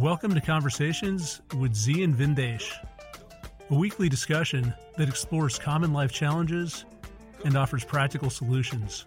[0.00, 2.72] Welcome to Conversations with Zi and Vindesh,
[3.68, 6.86] a weekly discussion that explores common life challenges
[7.44, 9.04] and offers practical solutions.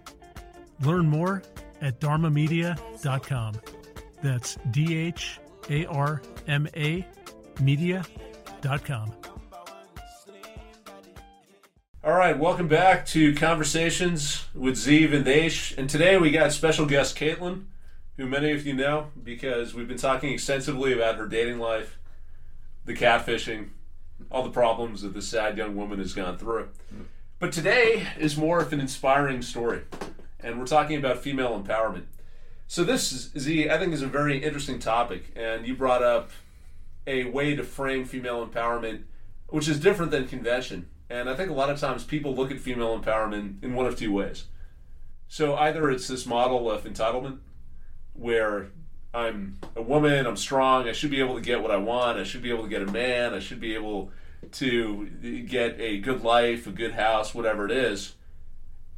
[0.82, 1.42] Learn more
[1.82, 3.56] at dharmamedia.com.
[4.22, 5.40] That's D H
[5.72, 7.04] A R M A
[7.60, 9.14] media.com.
[12.04, 15.76] All right, welcome back to Conversations with Zi Vindesh.
[15.76, 17.64] And today we got special guest Caitlin,
[18.18, 21.98] who many of you know because we've been talking extensively about her dating life,
[22.86, 23.70] the catfishing,
[24.32, 26.70] all the problems that this sad young woman has gone through.
[27.40, 29.82] But today is more of an inspiring story,
[30.40, 32.06] and we're talking about female empowerment.
[32.68, 36.32] So this is, Zi, I think, is a very interesting topic, and you brought up
[37.06, 39.04] a way to frame female empowerment,
[39.50, 40.88] which is different than convention.
[41.10, 43.98] And I think a lot of times people look at female empowerment in one of
[43.98, 44.46] two ways.
[45.28, 47.40] So either it's this model of entitlement,
[48.14, 48.68] where
[49.14, 52.24] I'm a woman, I'm strong, I should be able to get what I want, I
[52.24, 54.12] should be able to get a man, I should be able
[54.54, 58.16] to get a good life, a good house, whatever it is.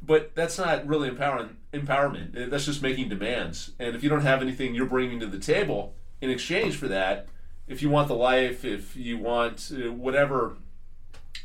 [0.02, 2.50] But that's not really empowering, empowerment.
[2.50, 3.72] That's just making demands.
[3.78, 7.28] And if you don't have anything you're bringing to the table in exchange for that,
[7.66, 10.56] if you want the life, if you want uh, whatever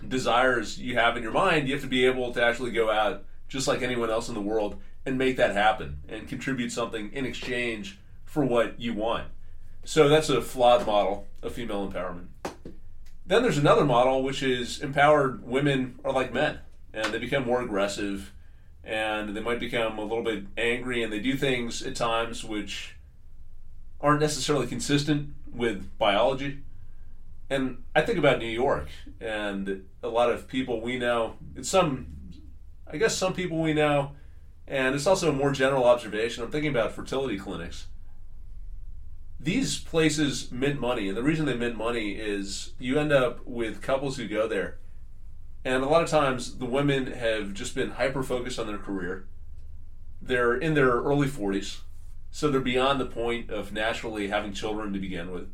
[0.08, 3.24] desires you have in your mind, you have to be able to actually go out
[3.48, 7.26] just like anyone else in the world and make that happen and contribute something in
[7.26, 9.28] exchange for what you want.
[9.84, 12.28] So that's a flawed model of female empowerment.
[13.26, 16.60] Then there's another model which is empowered women are like men
[16.94, 18.32] and they become more aggressive
[18.84, 22.96] and they might become a little bit angry and they do things at times which
[24.00, 26.60] aren't necessarily consistent with biology
[27.52, 28.88] and I think about New York
[29.20, 31.36] and a lot of people we know.
[31.54, 32.08] It's some,
[32.90, 34.12] I guess, some people we know,
[34.72, 36.44] and it's also a more general observation.
[36.44, 37.88] I'm thinking about fertility clinics.
[39.38, 43.82] These places mint money, and the reason they mint money is you end up with
[43.82, 44.78] couples who go there,
[45.66, 49.28] and a lot of times the women have just been hyper focused on their career.
[50.22, 51.82] They're in their early 40s,
[52.30, 55.50] so they're beyond the point of naturally having children to begin with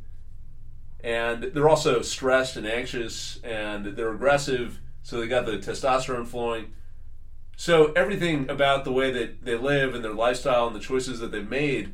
[1.00, 6.74] and they're also stressed and anxious and they're aggressive so they got the testosterone flowing
[7.60, 11.32] so everything about the way that they live and their lifestyle and the choices that
[11.32, 11.92] they've made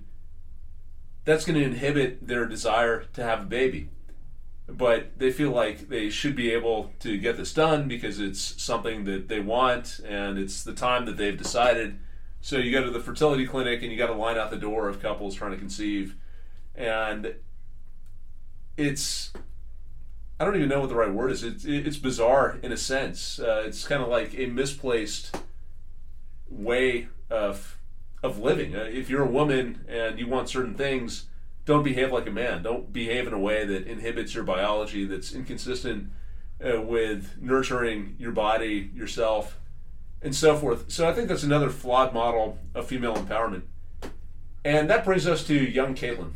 [1.26, 3.90] that's going to inhibit their desire to have a baby
[4.68, 9.06] but they feel like they should be able to get this done because it's something
[9.06, 11.98] that they want and it's the time that they've decided
[12.42, 14.90] so you go to the fertility clinic and you got to line out the door
[14.90, 16.16] of couples trying to conceive
[16.76, 17.36] and
[18.76, 19.32] it's
[20.40, 21.44] I don't even know what the right word is.
[21.44, 23.40] It's it's bizarre in a sense.
[23.40, 25.38] Uh, it's kind of like a misplaced
[26.54, 27.78] way of
[28.22, 28.76] of living.
[28.76, 31.26] Uh, if you're a woman and you want certain things,
[31.66, 32.64] don't behave like a man.
[32.64, 35.06] Don't behave in a way that inhibits your biology.
[35.06, 36.10] That's inconsistent
[36.66, 39.60] uh, with nurturing your body, yourself,
[40.22, 40.90] and so forth.
[40.90, 43.64] So I think that's another flawed model of female empowerment.
[44.64, 46.32] And that brings us to young Caitlin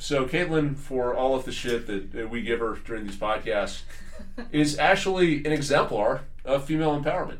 [0.00, 3.82] so Caitlin, for all of the shit that we give her during these podcasts,
[4.50, 7.38] is actually an exemplar of female empowerment,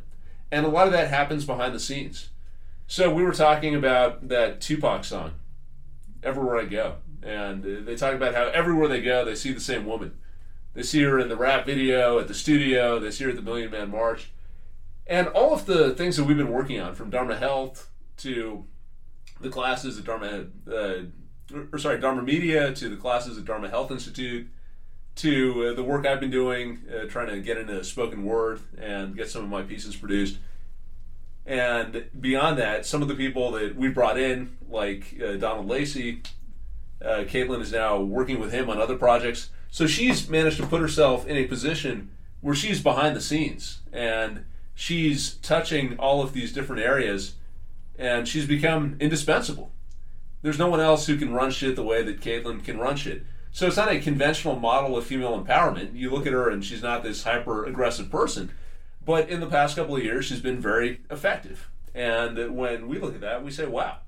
[0.50, 2.30] and a lot of that happens behind the scenes.
[2.86, 5.32] So we were talking about that Tupac song,
[6.22, 9.86] "Everywhere I Go," and they talk about how everywhere they go, they see the same
[9.86, 10.16] woman.
[10.74, 12.98] They see her in the rap video at the studio.
[12.98, 14.30] They see her at the Million Man March,
[15.06, 18.64] and all of the things that we've been working on, from Dharma Health to
[19.40, 21.02] the classes at Dharma uh,
[21.72, 24.48] or sorry, Dharma Media to the classes at Dharma Health Institute
[25.16, 29.16] to uh, the work I've been doing, uh, trying to get into spoken word and
[29.16, 30.38] get some of my pieces produced.
[31.46, 36.22] And beyond that, some of the people that we brought in, like uh, Donald Lacey,
[37.02, 39.50] uh, Caitlin is now working with him on other projects.
[39.70, 42.10] So she's managed to put herself in a position
[42.40, 44.44] where she's behind the scenes and
[44.74, 47.34] she's touching all of these different areas
[47.98, 49.72] and she's become indispensable
[50.42, 53.24] there's no one else who can run shit the way that Caitlin can run shit.
[53.52, 55.94] So it's not a conventional model of female empowerment.
[55.94, 58.52] You look at her and she's not this hyper aggressive person.
[59.04, 61.68] But in the past couple of years, she's been very effective.
[61.94, 63.98] And when we look at that, we say, wow,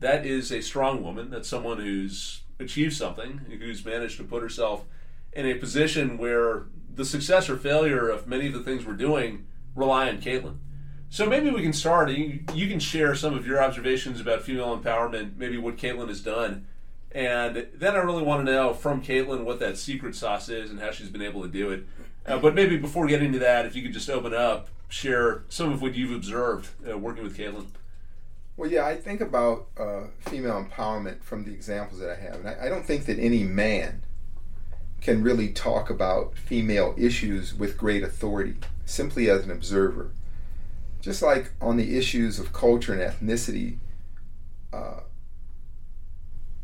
[0.00, 1.30] that is a strong woman.
[1.30, 4.84] That's someone who's achieved something, who's managed to put herself
[5.32, 9.46] in a position where the success or failure of many of the things we're doing
[9.76, 10.58] rely on Caitlin.
[11.08, 12.10] So maybe we can start.
[12.10, 16.66] You, can share some of your observations about female empowerment, maybe what Caitlin has done.
[17.12, 20.78] And then I really want to know from Caitlin what that secret sauce is and
[20.80, 21.84] how she's been able to do it.
[22.24, 25.72] Uh, but maybe before getting to that, if you could just open up, share some
[25.72, 27.66] of what you've observed uh, working with Caitlin.
[28.56, 32.48] Well, yeah, I think about uh, female empowerment from the examples that I have, and
[32.48, 34.02] I, I don't think that any man
[35.00, 40.12] can really talk about female issues with great authority, simply as an observer.
[41.00, 43.78] Just like on the issues of culture and ethnicity,
[44.74, 45.00] uh,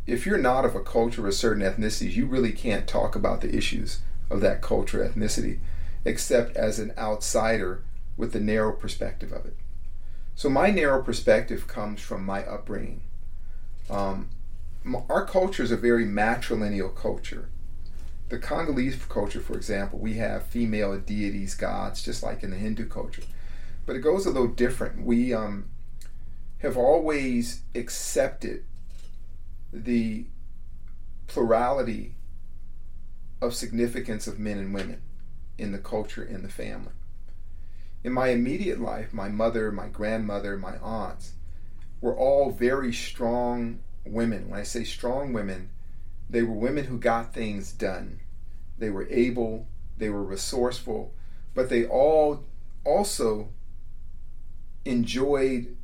[0.06, 3.40] if you're not of a culture or a certain ethnicity, you really can't talk about
[3.40, 4.00] the issues
[4.30, 5.58] of that culture ethnicity
[6.04, 7.82] except as an outsider
[8.16, 9.56] with the narrow perspective of it.
[10.36, 13.02] So my narrow perspective comes from my upbringing.
[13.90, 14.30] Um,
[15.08, 17.48] our culture is a very matrilineal culture.
[18.28, 22.86] The Congolese culture, for example, we have female deities, gods, just like in the Hindu
[22.88, 23.22] culture.
[23.84, 25.04] But it goes a little different.
[25.04, 25.70] We um,
[26.58, 28.64] have always accepted
[29.84, 30.26] the
[31.26, 32.14] plurality
[33.42, 35.02] of significance of men and women
[35.58, 36.92] in the culture, in the family.
[38.02, 41.32] In my immediate life, my mother, my grandmother, my aunts
[42.00, 44.48] were all very strong women.
[44.48, 45.70] When I say strong women,
[46.30, 48.20] they were women who got things done.
[48.78, 51.14] They were able, they were resourceful,
[51.54, 52.44] but they all
[52.84, 53.50] also
[54.84, 55.76] enjoyed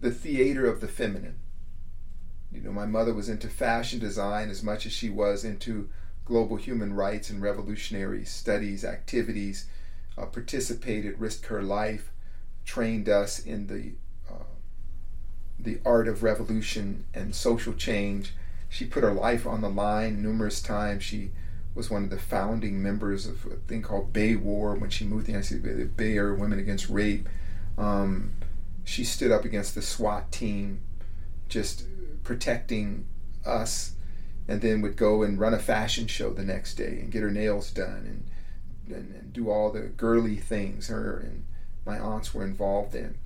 [0.00, 1.38] the theater of the feminine.
[2.52, 5.88] You know, my mother was into fashion design as much as she was into
[6.24, 9.66] global human rights and revolutionary studies, activities
[10.18, 12.10] uh, participated, risked her life,
[12.64, 13.92] trained us in the
[14.32, 14.44] uh,
[15.58, 18.34] the art of revolution and social change.
[18.68, 21.04] She put her life on the line numerous times.
[21.04, 21.30] She
[21.74, 25.26] was one of the founding members of a thing called Bay War when she moved
[25.26, 27.28] to the United States, the Bay Area Women Against Rape.
[27.76, 28.32] Um,
[28.84, 30.80] she stood up against the SWAT team,
[31.48, 31.84] just
[32.26, 33.06] protecting
[33.46, 33.92] us,
[34.48, 37.30] and then would go and run a fashion show the next day and get her
[37.30, 38.24] nails done and
[38.94, 41.44] and, and do all the girly things her and
[41.84, 43.16] my aunts were involved in.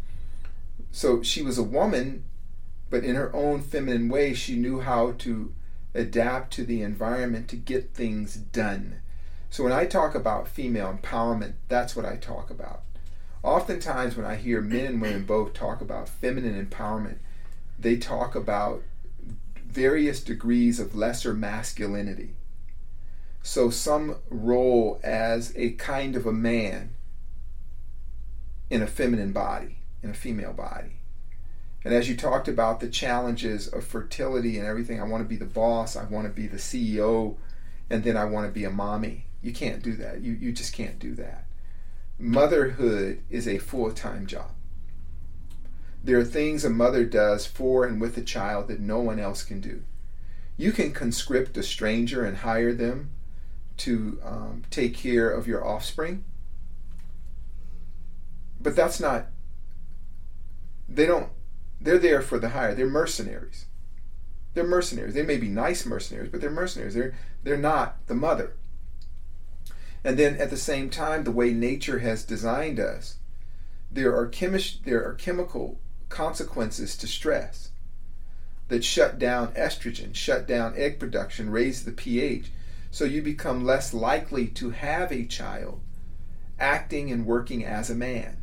[0.90, 2.24] So she was a woman,
[2.88, 5.54] but in her own feminine way, she knew how to
[5.94, 9.00] adapt to the environment to get things done.
[9.48, 12.82] So when I talk about female empowerment, that's what I talk about.
[13.42, 17.18] Oftentimes, when I hear men and women both talk about feminine empowerment,
[17.78, 18.82] they talk about
[19.70, 22.34] various degrees of lesser masculinity.
[23.42, 26.90] So, some role as a kind of a man
[28.68, 30.96] in a feminine body, in a female body.
[31.84, 35.36] And as you talked about the challenges of fertility and everything, I want to be
[35.36, 37.36] the boss, I want to be the CEO,
[37.88, 39.24] and then I want to be a mommy.
[39.40, 40.20] You can't do that.
[40.20, 41.46] You, you just can't do that.
[42.18, 44.50] Motherhood is a full time job.
[46.02, 49.42] There are things a mother does for and with a child that no one else
[49.42, 49.82] can do.
[50.56, 53.10] You can conscript a stranger and hire them
[53.78, 56.24] to um, take care of your offspring.
[58.60, 59.26] But that's not,
[60.88, 61.30] they don't,
[61.80, 62.74] they're there for the hire.
[62.74, 63.66] They're mercenaries.
[64.52, 65.14] They're mercenaries.
[65.14, 66.94] They may be nice mercenaries, but they're mercenaries.
[66.94, 68.54] They're, they're not the mother.
[70.02, 73.16] And then at the same time, the way nature has designed us,
[73.90, 75.78] there are, chemi- there are chemical
[76.10, 77.70] consequences to stress
[78.68, 82.52] that shut down estrogen, shut down egg production, raise the pH,
[82.90, 85.80] so you become less likely to have a child
[86.60, 88.36] acting and working as a man.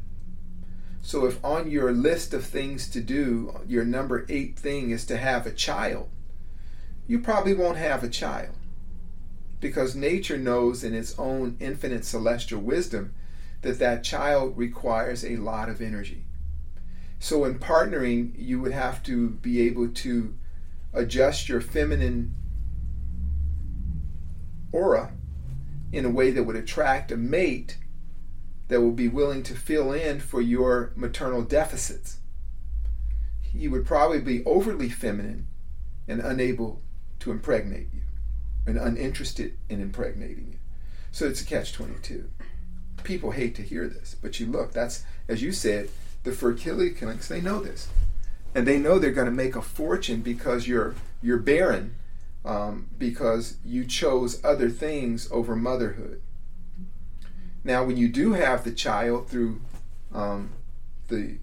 [1.02, 5.18] So if on your list of things to do, your number eight thing is to
[5.18, 6.10] have a child,
[7.08, 8.56] you probably won't have a child.
[9.60, 13.14] Because nature knows in its own infinite celestial wisdom
[13.62, 16.27] that that child requires a lot of energy.
[17.20, 20.36] So in partnering, you would have to be able to
[20.94, 22.36] adjust your feminine
[24.72, 25.14] aura
[25.92, 27.78] in a way that would attract a mate
[28.68, 32.18] that would be willing to fill in for your maternal deficits.
[33.42, 35.48] He would probably be overly feminine
[36.08, 36.82] and unable
[37.20, 38.02] to impregnate you
[38.66, 40.60] and uninterested in impregnating you.
[41.12, 42.30] So it's a catch 22.
[43.04, 45.90] People hate to hear this, but you look, that's, as you said,
[46.28, 47.88] the fertility clinics, they know this.
[48.54, 51.96] And they know they're going to make a fortune because you're, you're barren
[52.44, 56.22] um, because you chose other things over motherhood.
[57.64, 59.62] Now, when you do have the child through
[60.14, 60.52] um,
[61.08, 61.38] the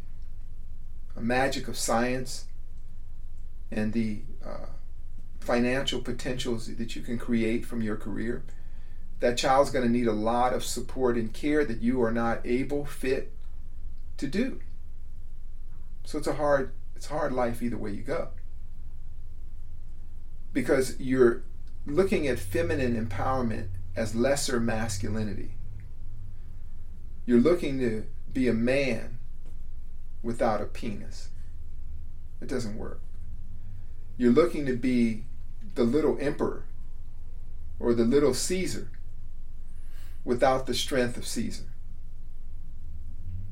[1.18, 2.44] magic of science
[3.70, 4.66] and the uh,
[5.40, 8.42] financial potentials that you can create from your career,
[9.20, 12.40] that child's going to need a lot of support and care that you are not
[12.44, 13.32] able, fit
[14.18, 14.60] to do.
[16.04, 18.28] So it's a hard, it's hard life either way you go
[20.54, 21.42] because you're
[21.84, 25.50] looking at feminine empowerment as lesser masculinity.
[27.26, 29.18] You're looking to be a man
[30.22, 31.28] without a penis.
[32.40, 33.00] It doesn't work.
[34.16, 35.24] You're looking to be
[35.74, 36.64] the little emperor
[37.80, 38.88] or the little Caesar
[40.24, 41.64] without the strength of Caesar.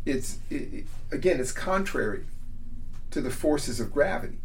[0.05, 2.27] It's it, again, it's contrary
[3.13, 4.39] to the forces of gravity.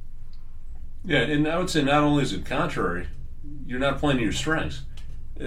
[1.03, 3.07] Yeah, and I would say not only is it contrary,
[3.65, 4.81] you're not playing to your strengths.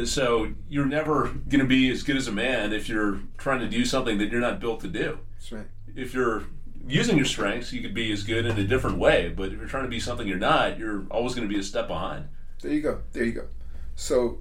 [0.05, 3.69] So you're never going to be as good as a man if you're trying to
[3.69, 5.19] do something that you're not built to do.
[5.35, 5.67] That's right.
[5.97, 6.45] If you're
[6.87, 9.33] using your strengths, you could be as good in a different way.
[9.37, 11.63] But if you're trying to be something you're not, you're always going to be a
[11.63, 12.29] step behind.
[12.63, 13.03] There you go.
[13.13, 13.49] There you go.
[13.97, 14.39] So,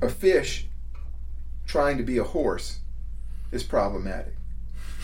[0.00, 0.68] a fish
[1.66, 2.78] trying to be a horse
[3.50, 4.34] is problematic.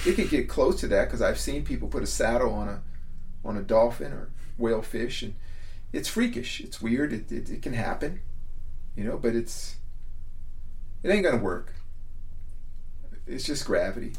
[0.07, 2.83] It could get close to that because I've seen people put a saddle on a
[3.45, 5.35] on a dolphin or whale fish, and
[5.93, 6.61] it's freakish.
[6.61, 7.13] It's weird.
[7.13, 8.21] It, it, it can happen,
[8.97, 9.17] you know.
[9.17, 9.77] But it's
[11.03, 11.75] it ain't gonna work.
[13.27, 14.15] It's just gravity,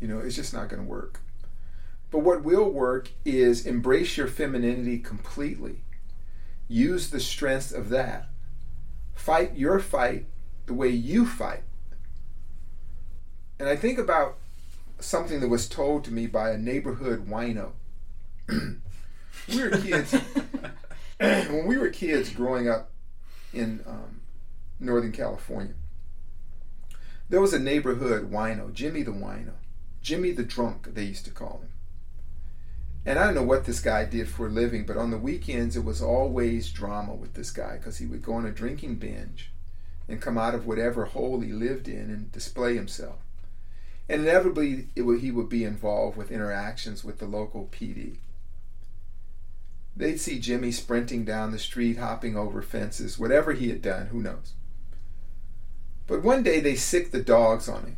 [0.00, 0.18] you know.
[0.18, 1.20] It's just not gonna work.
[2.10, 5.82] But what will work is embrace your femininity completely.
[6.68, 8.28] Use the strength of that.
[9.14, 10.26] Fight your fight
[10.66, 11.62] the way you fight.
[13.58, 14.36] And I think about
[14.98, 17.72] something that was told to me by a neighborhood wino.
[18.48, 20.12] We were kids.
[21.18, 22.90] when we were kids growing up
[23.52, 24.20] in um,
[24.80, 25.74] Northern California,
[27.28, 29.52] there was a neighborhood wino, Jimmy the Wino,
[30.02, 31.70] Jimmy the Drunk, they used to call him.
[33.06, 35.76] And I don't know what this guy did for a living, but on the weekends
[35.76, 39.50] it was always drama with this guy because he would go on a drinking binge
[40.08, 43.18] and come out of whatever hole he lived in and display himself.
[44.08, 48.16] And inevitably, it would, he would be involved with interactions with the local PD.
[49.96, 54.20] They'd see Jimmy sprinting down the street, hopping over fences, whatever he had done, who
[54.20, 54.54] knows.
[56.06, 57.96] But one day they sicked the dogs on him.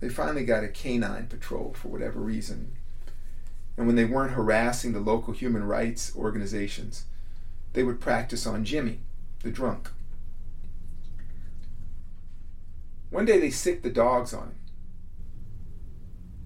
[0.00, 2.76] They finally got a canine patrol for whatever reason.
[3.76, 7.04] And when they weren't harassing the local human rights organizations,
[7.72, 9.00] they would practice on Jimmy,
[9.42, 9.90] the drunk.
[13.10, 14.54] One day they sicked the dogs on him.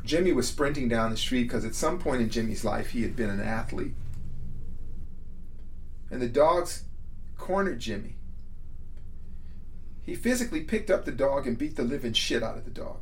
[0.05, 3.15] Jimmy was sprinting down the street because at some point in Jimmy's life he had
[3.15, 3.95] been an athlete.
[6.11, 6.85] And the dogs
[7.39, 8.17] cornered Jimmy.
[10.03, 12.99] He physically picked up the dog and beat the living shit out of the dog.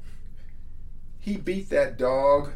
[1.19, 2.53] He beat that dog.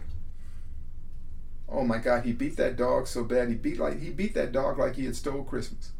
[1.69, 3.49] Oh my God, he beat that dog so bad.
[3.49, 5.93] He beat like he beat that dog like he had stole Christmas.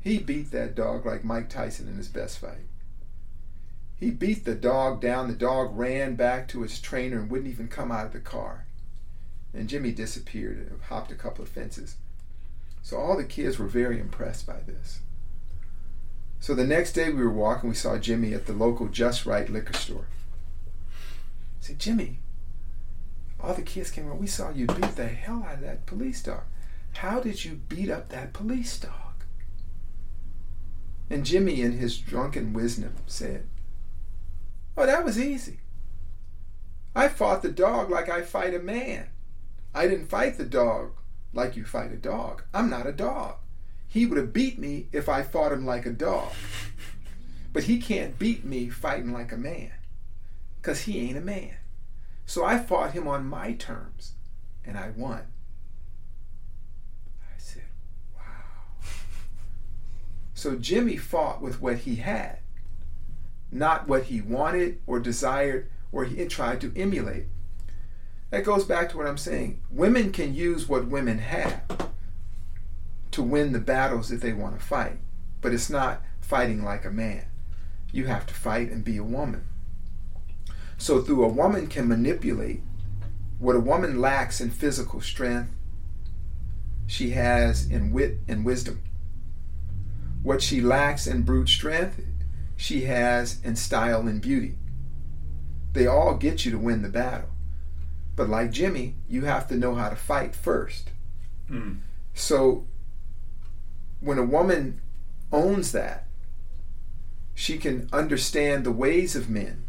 [0.00, 2.66] He beat that dog like Mike Tyson in his best fight.
[3.96, 5.28] He beat the dog down.
[5.28, 8.66] The dog ran back to its trainer and wouldn't even come out of the car.
[9.52, 11.96] And Jimmy disappeared and hopped a couple of fences.
[12.84, 15.00] So all the kids were very impressed by this.
[16.38, 19.48] So the next day we were walking, we saw Jimmy at the local Just Right
[19.48, 20.06] liquor store.
[20.98, 22.18] I said, Jimmy,
[23.40, 24.20] all the kids came around.
[24.20, 26.42] We saw you beat the hell out of that police dog.
[26.92, 29.24] How did you beat up that police dog?
[31.08, 33.46] And Jimmy, in his drunken wisdom, said,
[34.76, 35.60] Oh, that was easy.
[36.94, 39.08] I fought the dog like I fight a man.
[39.74, 40.92] I didn't fight the dog
[41.34, 42.42] like you fight a dog.
[42.52, 43.36] I'm not a dog.
[43.88, 46.32] He would have beat me if I fought him like a dog.
[47.52, 49.70] But he can't beat me fighting like a man
[50.60, 51.56] because he ain't a man.
[52.26, 54.14] So I fought him on my terms
[54.64, 55.22] and I won.
[57.22, 57.62] I said,
[58.16, 58.88] wow.
[60.34, 62.38] So Jimmy fought with what he had,
[63.52, 67.26] not what he wanted or desired or he tried to emulate.
[68.30, 69.62] That goes back to what I'm saying.
[69.70, 71.62] Women can use what women have
[73.12, 74.98] to win the battles that they want to fight,
[75.40, 77.26] but it's not fighting like a man.
[77.92, 79.46] You have to fight and be a woman.
[80.78, 82.62] So, through a woman can manipulate
[83.38, 85.50] what a woman lacks in physical strength,
[86.86, 88.82] she has in wit and wisdom.
[90.22, 92.00] What she lacks in brute strength,
[92.56, 94.56] she has in style and beauty.
[95.72, 97.28] They all get you to win the battle.
[98.16, 100.90] But like Jimmy, you have to know how to fight first.
[101.50, 101.78] Mm.
[102.14, 102.66] So
[104.00, 104.80] when a woman
[105.32, 106.06] owns that,
[107.34, 109.64] she can understand the ways of men,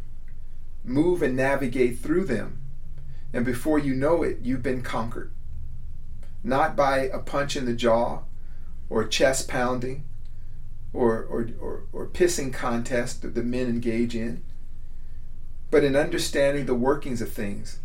[0.83, 2.59] move and navigate through them,
[3.33, 5.31] and before you know it, you've been conquered.
[6.43, 8.21] Not by a punch in the jaw
[8.89, 10.05] or chest pounding
[10.93, 14.43] or, or, or, or pissing contest that the men engage in,
[15.71, 17.79] but in understanding the workings of things.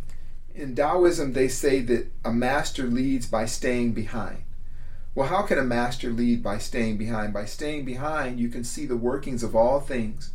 [0.53, 4.43] In Taoism, they say that a master leads by staying behind.
[5.13, 7.33] Well, how can a master lead by staying behind?
[7.33, 10.31] By staying behind, you can see the workings of all things,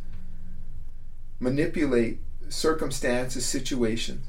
[1.39, 2.19] manipulate
[2.49, 4.27] circumstances, situations,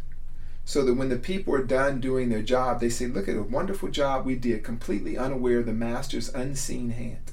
[0.65, 3.43] so that when the people are done doing their job, they say, Look at a
[3.43, 7.33] wonderful job we did, completely unaware of the master's unseen hand.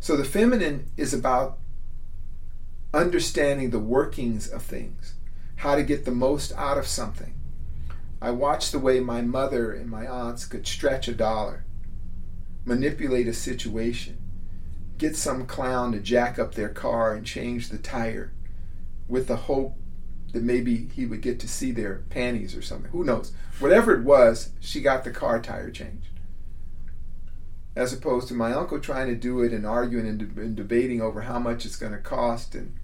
[0.00, 1.58] So the feminine is about
[2.92, 5.14] understanding the workings of things,
[5.56, 7.34] how to get the most out of something.
[8.20, 11.64] I watched the way my mother and my aunts could stretch a dollar,
[12.64, 14.18] manipulate a situation,
[14.98, 18.32] get some clown to jack up their car and change the tire
[19.08, 19.76] with the hope
[20.32, 22.90] that maybe he would get to see their panties or something.
[22.90, 23.32] Who knows?
[23.60, 26.08] Whatever it was, she got the car tire changed.
[27.76, 31.00] As opposed to my uncle trying to do it and arguing and, de- and debating
[31.00, 32.74] over how much it's going to cost and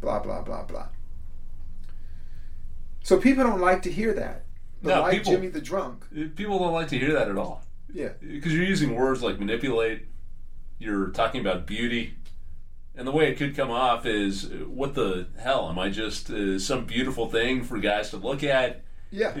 [0.00, 0.88] blah, blah, blah, blah.
[3.02, 4.44] So people don't like to hear that.
[4.82, 6.04] But No, like people- Jimmy the drunk.
[6.36, 8.10] People don't like to hear that at all Yeah.
[8.20, 10.06] because you're using words like manipulate.
[10.78, 12.14] You're talking about beauty,
[12.94, 15.68] and the way it could come off is, "What the hell?
[15.68, 19.36] Am I just uh, some beautiful thing for guys to look at?" Yeah.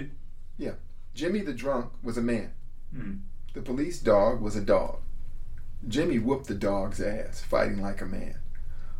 [0.58, 0.74] Yeah.
[1.14, 2.52] Jimmy the drunk was a man.
[2.94, 3.20] Mhm.
[3.54, 4.98] The police dog was a dog.
[5.88, 8.36] Jimmy whooped the dog's ass, fighting like a man.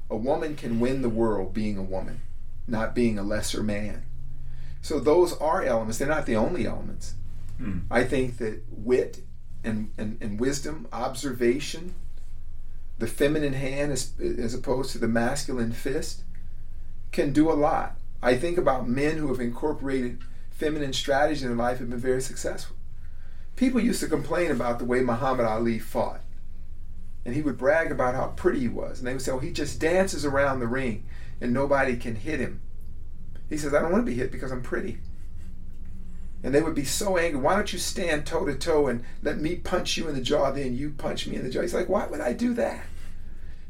[0.08, 2.22] A woman can win the world being a woman,
[2.66, 4.04] not being a lesser man.
[4.82, 5.99] So those are elements.
[5.99, 7.14] They're not the only elements.
[7.58, 7.80] Hmm.
[7.90, 9.20] I think that wit
[9.62, 11.94] and, and, and wisdom, observation,
[12.99, 16.22] the feminine hand as, as opposed to the masculine fist,
[17.12, 17.96] can do a lot.
[18.22, 20.20] I think about men who have incorporated
[20.50, 22.76] feminine strategy in their life have been very successful.
[23.56, 26.20] People used to complain about the way Muhammad Ali fought.
[27.25, 28.99] And he would brag about how pretty he was.
[28.99, 31.04] And they would say, oh, he just dances around the ring
[31.40, 32.60] and nobody can hit him.
[33.50, 34.99] He says, I don't want to be hit because I'm pretty.
[36.42, 37.40] And they would be so angry.
[37.40, 40.50] Why don't you stand toe to toe and let me punch you in the jaw,
[40.52, 41.61] then you punch me in the jaw?
[41.61, 42.87] He's like, why would I do that?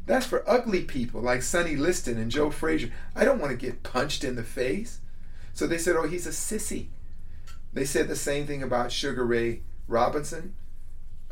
[0.05, 2.91] That's for ugly people like Sonny Liston and Joe Frazier.
[3.15, 4.99] I don't want to get punched in the face.
[5.53, 6.87] So they said, oh, he's a sissy.
[7.73, 10.55] They said the same thing about Sugar Ray Robinson,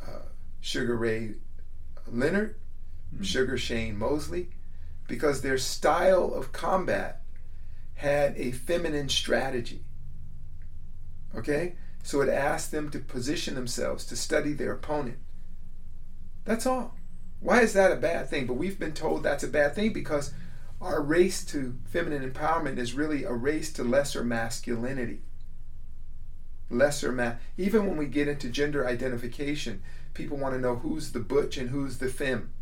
[0.01, 0.23] uh,
[0.59, 1.35] Sugar Ray
[2.07, 2.55] Leonard,
[3.21, 4.49] Sugar Shane Mosley,
[5.07, 7.18] because their style of combat
[7.99, 9.83] had a feminine strategy.
[11.35, 11.75] Okay?
[12.01, 15.17] So it asked them to position themselves, to study their opponent.
[16.45, 16.95] That's all.
[17.41, 18.47] Why is that a bad thing?
[18.47, 20.33] But we've been told that's a bad thing because
[20.79, 25.19] our race to feminine empowerment is really a race to lesser masculinity.
[26.69, 29.81] Lesser ma even when we get into gender identification,
[30.13, 32.53] people want to know who's the butch and who's the femme.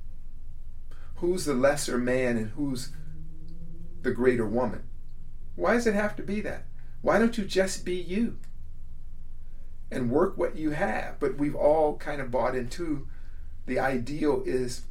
[1.17, 2.89] Who's the lesser man and who's
[4.01, 4.81] the greater woman.
[5.57, 6.65] Why does it have to be that?
[7.01, 8.37] Why don't you just be you?
[9.91, 11.19] And work what you have.
[11.19, 13.07] But we've all kind of bought into
[13.65, 14.83] the ideal is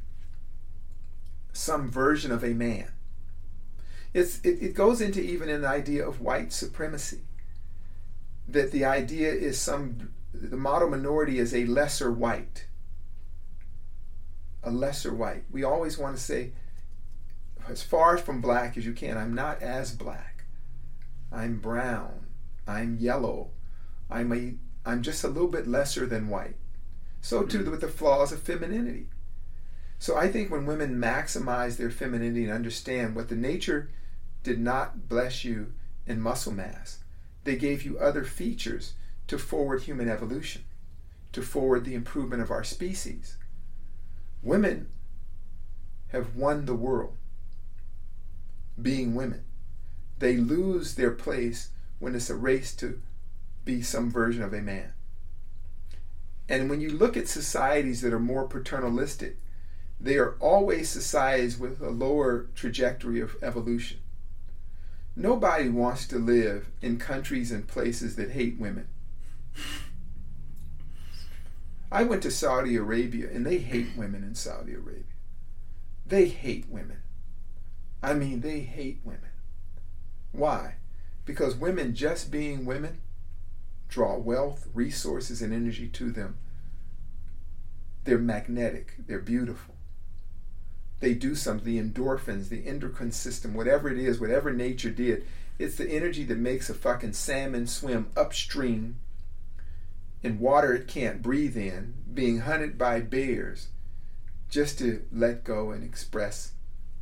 [1.53, 2.91] some version of a man.
[4.13, 7.21] It's, it, it goes into even an idea of white supremacy.
[8.47, 12.65] That the idea is some, the model minority is a lesser white.
[14.63, 15.45] A lesser white.
[15.49, 16.51] We always want to say,
[17.69, 20.36] as far from black as you can, I'm not as black.
[21.31, 22.27] I'm brown.
[22.67, 23.51] I'm yellow.
[24.09, 26.55] I'm a I'm just a little bit lesser than white.
[27.21, 27.71] So too mm-hmm.
[27.71, 29.07] with the flaws of femininity.
[29.99, 33.89] So I think when women maximize their femininity and understand what the nature
[34.43, 35.73] did not bless you
[36.05, 36.99] in muscle mass,
[37.43, 38.93] they gave you other features
[39.27, 40.63] to forward human evolution,
[41.33, 43.37] to forward the improvement of our species.
[44.41, 44.89] Women
[46.09, 47.17] have won the world
[48.81, 49.43] being women.
[50.19, 53.01] They lose their place when it's a race to
[53.65, 54.93] be some version of a man.
[56.49, 59.37] And when you look at societies that are more paternalistic,
[59.99, 63.99] they are always societies with a lower trajectory of evolution.
[65.15, 68.87] Nobody wants to live in countries and places that hate women.
[71.91, 75.03] I went to Saudi Arabia and they hate women in Saudi Arabia.
[76.05, 77.01] They hate women.
[78.03, 79.31] I mean, they hate women.
[80.37, 80.75] Why?
[81.25, 83.01] Because women, just being women,
[83.89, 86.37] draw wealth, resources, and energy to them.
[88.03, 89.75] They're magnetic, they're beautiful.
[90.99, 95.25] They do something, the endorphins, the endocrine system, whatever it is, whatever nature did,
[95.57, 98.99] it's the energy that makes a fucking salmon swim upstream
[100.21, 103.69] in water it can't breathe in, being hunted by bears,
[104.49, 106.51] just to let go and express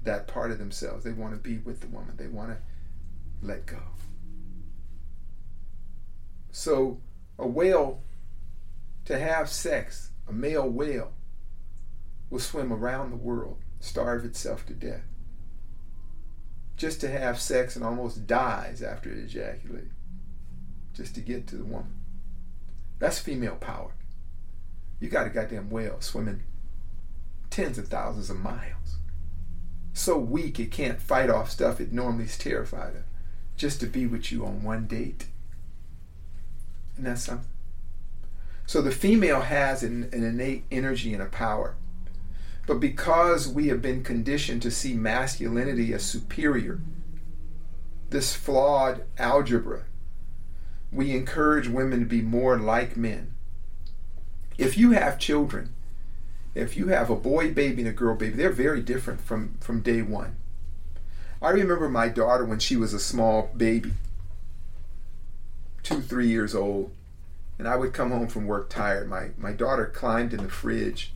[0.03, 1.03] that part of themselves.
[1.03, 2.57] They want to be with the woman, they want to
[3.41, 3.79] let go.
[6.51, 7.01] So,
[7.37, 8.01] a whale,
[9.05, 11.11] to have sex, a male whale,
[12.29, 15.03] will swim around the world, starve itself to death,
[16.77, 19.93] just to have sex and almost dies after it ejaculates.
[20.93, 21.99] just to get to the woman.
[22.99, 23.91] That's female power.
[24.99, 26.43] You got a goddamn whale swimming
[27.49, 28.97] tens of thousands of miles.
[29.93, 33.03] So weak it can't fight off stuff it normally is terrified of.
[33.57, 35.27] Just to be with you on one date.
[36.97, 37.49] And that's something.
[38.65, 41.75] So the female has an, an innate energy and a power.
[42.67, 46.79] But because we have been conditioned to see masculinity as superior,
[48.09, 49.83] this flawed algebra,
[50.91, 53.33] we encourage women to be more like men.
[54.57, 55.73] If you have children,
[56.55, 59.81] if you have a boy baby and a girl baby, they're very different from, from
[59.81, 60.37] day one.
[61.45, 63.93] I remember my daughter when she was a small baby,
[65.83, 66.89] two, three years old,
[67.59, 69.07] and I would come home from work tired.
[69.07, 71.13] My, my daughter climbed in the fridge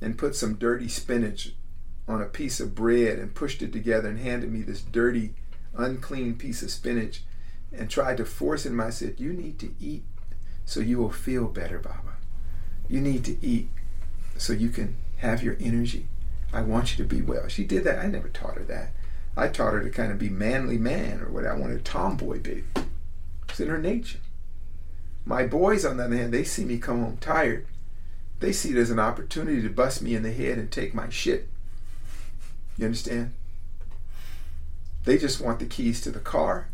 [0.00, 1.52] and put some dirty spinach
[2.06, 5.34] on a piece of bread and pushed it together and handed me this dirty,
[5.76, 7.24] unclean piece of spinach
[7.72, 10.04] and tried to force it in my said, You need to eat
[10.64, 12.14] so you will feel better, Baba.
[12.88, 13.68] You need to eat
[14.36, 16.06] so you can have your energy.
[16.52, 17.48] I want you to be well.
[17.48, 17.98] She did that.
[17.98, 18.92] I never taught her that.
[19.36, 22.40] I taught her to kind of be manly man or what I wanted, a tomboy
[22.40, 22.64] baby.
[23.48, 24.18] It's in her nature.
[25.24, 27.66] My boys, on the other hand, they see me come home tired.
[28.40, 31.08] They see it as an opportunity to bust me in the head and take my
[31.10, 31.48] shit.
[32.76, 33.34] You understand?
[35.04, 36.68] They just want the keys to the car.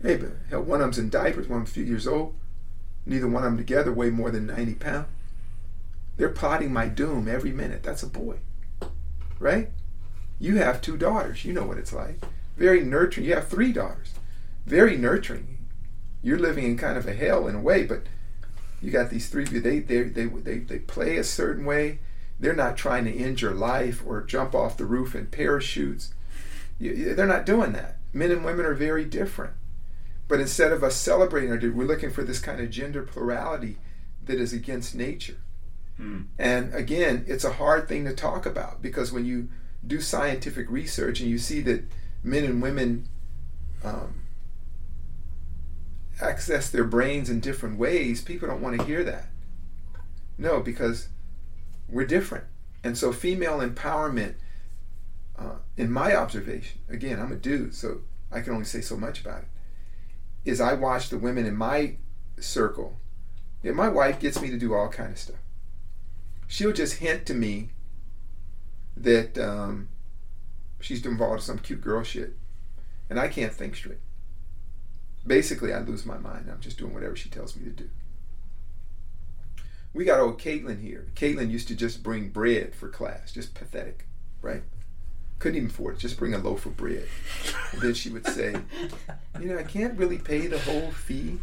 [0.00, 2.34] Maybe hell, one of them's in diapers, one of them's a few years old.
[3.04, 5.06] Neither one of them together weigh more than 90 pounds.
[6.16, 7.82] They're plotting my doom every minute.
[7.82, 8.36] That's a boy.
[9.38, 9.70] Right?
[10.42, 11.44] You have two daughters.
[11.44, 12.20] You know what it's like.
[12.56, 13.28] Very nurturing.
[13.28, 14.14] You have three daughters.
[14.66, 15.58] Very nurturing.
[16.20, 18.02] You're living in kind of a hell in a way, but
[18.80, 19.44] you got these three.
[19.44, 22.00] They they they they, they play a certain way.
[22.40, 26.12] They're not trying to end your life or jump off the roof in parachutes.
[26.80, 27.98] They're not doing that.
[28.12, 29.54] Men and women are very different.
[30.26, 33.78] But instead of us celebrating our we're looking for this kind of gender plurality
[34.24, 35.38] that is against nature.
[35.98, 36.22] Hmm.
[36.36, 39.48] And again, it's a hard thing to talk about because when you
[39.86, 41.84] do scientific research and you see that
[42.22, 43.08] men and women
[43.84, 44.22] um,
[46.20, 49.26] access their brains in different ways, people don't want to hear that.
[50.38, 51.08] No, because
[51.88, 52.44] we're different.
[52.84, 54.34] And so, female empowerment,
[55.38, 59.20] uh, in my observation, again, I'm a dude, so I can only say so much
[59.20, 59.48] about it,
[60.44, 61.96] is I watch the women in my
[62.38, 62.98] circle.
[63.62, 65.36] Yeah, my wife gets me to do all kind of stuff.
[66.48, 67.70] She'll just hint to me
[68.96, 69.88] that um,
[70.80, 72.34] she's involved in some cute girl shit,
[73.08, 73.98] and I can't think straight.
[75.26, 76.48] Basically, I lose my mind.
[76.50, 77.88] I'm just doing whatever she tells me to do.
[79.94, 81.08] We got old Caitlin here.
[81.14, 84.06] Caitlin used to just bring bread for class, just pathetic,
[84.40, 84.62] right?
[85.38, 87.06] Couldn't even afford it, just bring a loaf of bread.
[87.72, 88.54] And then she would say,
[89.38, 91.40] You know, I can't really pay the whole fee,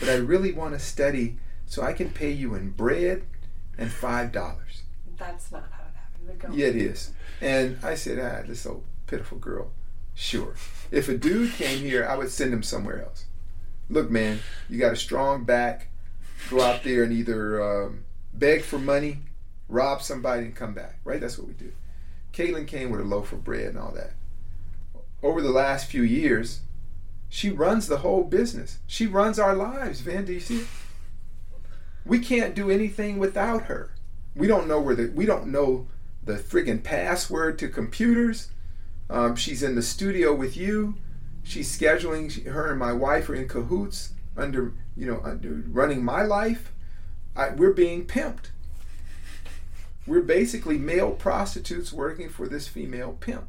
[0.00, 3.22] but I really want to study, so I can pay you in bread
[3.78, 4.32] and $5.
[5.16, 5.70] That's not
[6.28, 7.12] it yeah, it is.
[7.40, 9.70] And I said, Ah, this old pitiful girl.
[10.14, 10.54] Sure.
[10.90, 13.26] If a dude came here, I would send him somewhere else.
[13.88, 15.88] Look, man, you got a strong back.
[16.50, 19.18] Go out there and either um, beg for money,
[19.68, 20.98] rob somebody, and come back.
[21.04, 21.20] Right?
[21.20, 21.72] That's what we do.
[22.32, 24.12] Caitlin came with a loaf of bread and all that.
[25.22, 26.60] Over the last few years,
[27.28, 28.78] she runs the whole business.
[28.86, 30.24] She runs our lives, Vin.
[30.24, 30.64] Do you see?
[32.04, 33.90] We can't do anything without her.
[34.34, 35.88] We don't know where the we don't know
[36.22, 38.50] the friggin' password to computers.
[39.10, 40.96] Um, she's in the studio with you.
[41.42, 42.30] She's scheduling.
[42.30, 46.72] She, her and my wife are in cahoots under, you know, under running my life.
[47.34, 48.50] I, we're being pimped.
[50.06, 53.46] We're basically male prostitutes working for this female pimp.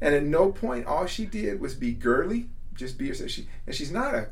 [0.00, 3.30] And at no point, all she did was be girly, just be herself.
[3.30, 4.28] She, and she's not a,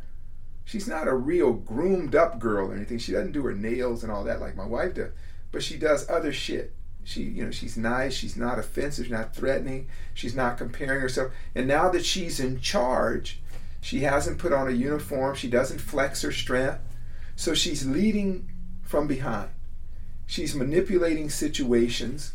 [0.65, 2.99] she's not a real groomed up girl or anything.
[2.99, 5.13] She doesn't do her nails and all that like my wife does,
[5.51, 6.75] but she does other shit.
[7.05, 8.15] She, you know, she's nice.
[8.15, 9.05] She's not offensive.
[9.05, 9.89] She's not threatening.
[10.15, 11.33] She's not comparing herself.
[11.55, 13.41] And now that she's in charge,
[13.81, 15.35] she hasn't put on a uniform.
[15.35, 16.81] She doesn't flex her strength.
[17.37, 18.51] So she's leading
[18.83, 19.51] from behind.
[20.27, 22.33] She's manipulating situations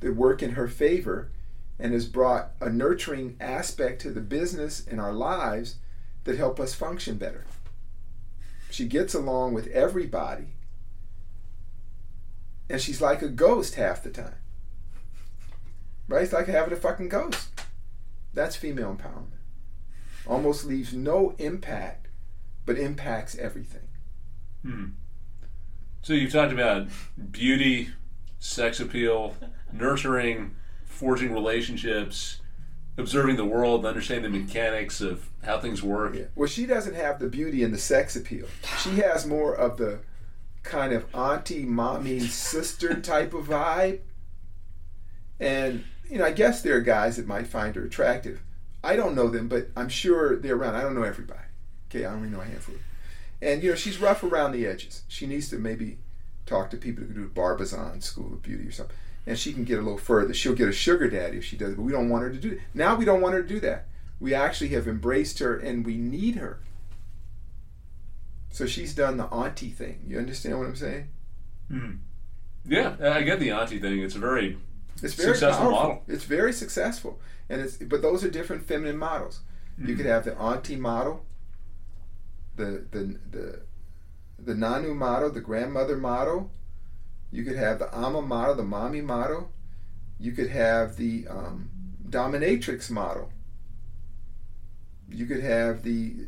[0.00, 1.30] that work in her favor
[1.78, 5.76] and has brought a nurturing aspect to the business and our lives
[6.24, 7.44] that help us function better.
[8.70, 10.46] She gets along with everybody
[12.72, 14.34] and she's like a ghost half the time.
[16.08, 16.22] Right?
[16.22, 17.50] It's like having a fucking ghost.
[18.32, 19.38] That's female empowerment.
[20.26, 22.08] Almost leaves no impact,
[22.64, 23.88] but impacts everything.
[24.62, 24.84] Hmm.
[26.00, 26.88] So you've talked about
[27.30, 27.90] beauty,
[28.38, 29.36] sex appeal,
[29.70, 30.56] nurturing,
[30.86, 32.40] forging relationships,
[32.96, 36.14] observing the world, understanding the mechanics of how things work.
[36.14, 36.24] Yeah.
[36.34, 38.46] Well, she doesn't have the beauty and the sex appeal.
[38.82, 40.00] She has more of the
[40.62, 44.00] kind of auntie, mommy, sister type of vibe.
[45.40, 48.42] And, you know, I guess there are guys that might find her attractive.
[48.84, 50.76] I don't know them, but I'm sure they're around.
[50.76, 51.40] I don't know everybody.
[51.90, 52.76] Okay, I only know a handful.
[53.40, 55.02] And, you know, she's rough around the edges.
[55.08, 55.98] She needs to maybe
[56.46, 58.96] talk to people who do Barbizon School of Beauty or something.
[59.26, 60.34] And she can get a little further.
[60.34, 62.50] She'll get a sugar daddy if she does, but we don't want her to do
[62.50, 62.60] that.
[62.74, 63.86] Now we don't want her to do that.
[64.20, 66.60] We actually have embraced her and we need her.
[68.52, 70.02] So she's done the auntie thing.
[70.06, 71.08] You understand what I'm saying?
[71.68, 71.90] Hmm.
[72.64, 74.00] Yeah, I get the auntie thing.
[74.00, 74.58] It's a very
[75.02, 75.88] It's very Successful powerful.
[75.88, 76.02] model.
[76.06, 79.40] It's very successful, and it's but those are different feminine models.
[79.78, 81.24] You could have the auntie model,
[82.56, 83.62] the the the
[84.38, 86.50] the nanu model, the grandmother model.
[87.32, 89.50] You could have the ama model, the mommy model.
[90.20, 91.70] You could have the um,
[92.08, 93.32] dominatrix model.
[95.10, 96.26] You could have the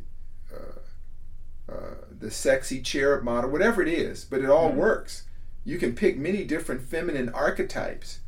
[0.53, 4.77] uh, uh, the sexy cherub model, whatever it is, but it all Mhm.
[4.77, 5.25] works.
[5.65, 8.21] You can pick many different feminine archetypes,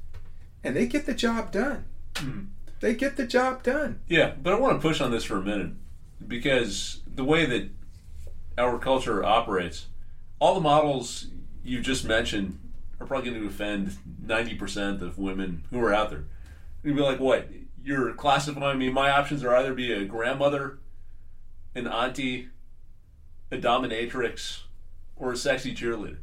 [0.64, 1.84] and they get the job done.
[2.16, 2.40] Hmm.
[2.80, 4.00] They get the job done.
[4.08, 5.72] Yeah, but I want to push on this for a minute
[6.26, 7.70] because the way that
[8.58, 9.86] our culture operates,
[10.38, 11.26] all the models
[11.64, 12.58] you just mentioned
[13.00, 16.24] are probably going to offend 90% of women who are out there.
[16.82, 17.48] You'd be like, what?
[17.82, 18.90] You're classifying me?
[18.90, 20.78] My options are either be a grandmother,
[21.74, 22.48] an auntie,
[23.50, 24.62] a dominatrix,
[25.16, 26.18] or a sexy cheerleader.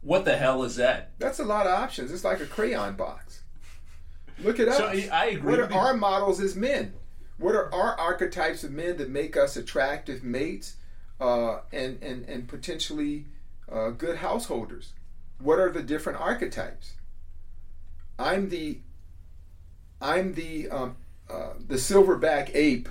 [0.00, 1.10] What the hell is that?
[1.18, 2.10] That's a lot of options.
[2.10, 3.42] It's like a crayon box.
[4.42, 4.76] Look at us.
[4.76, 5.50] So I, I agree.
[5.50, 6.94] what are our models as men?
[7.38, 10.76] What are our archetypes of men that make us attractive mates
[11.20, 13.26] uh, and, and, and potentially
[13.70, 14.92] uh, good householders?
[15.38, 16.94] What are the different archetypes?
[18.18, 18.78] I'm the
[20.00, 20.96] I'm the um,
[21.30, 22.88] uh, the silverback ape,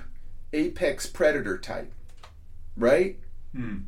[0.52, 1.92] apex predator type,
[2.76, 3.18] right?
[3.54, 3.78] Hmm.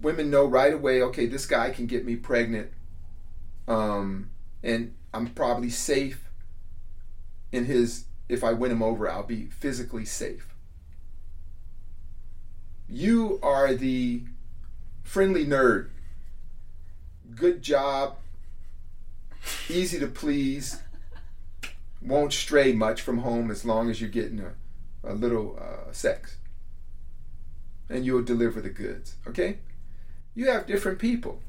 [0.00, 2.70] women know right away okay this guy can get me pregnant
[3.66, 4.30] um,
[4.62, 6.24] and i'm probably safe
[7.50, 10.48] in his if i win him over i'll be physically safe.
[12.88, 14.22] You are the
[15.02, 15.90] friendly nerd.
[17.34, 18.16] Good job.
[19.68, 20.80] Easy to please.
[22.00, 24.54] Won't stray much from home as long as you're getting a,
[25.04, 26.37] a little uh, sex
[27.88, 29.58] and you'll deliver the goods okay
[30.38, 31.42] you have different people.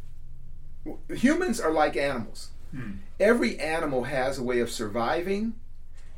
[1.10, 2.50] Humans are like animals.
[2.72, 2.94] Hmm.
[3.20, 5.54] Every animal has a way of surviving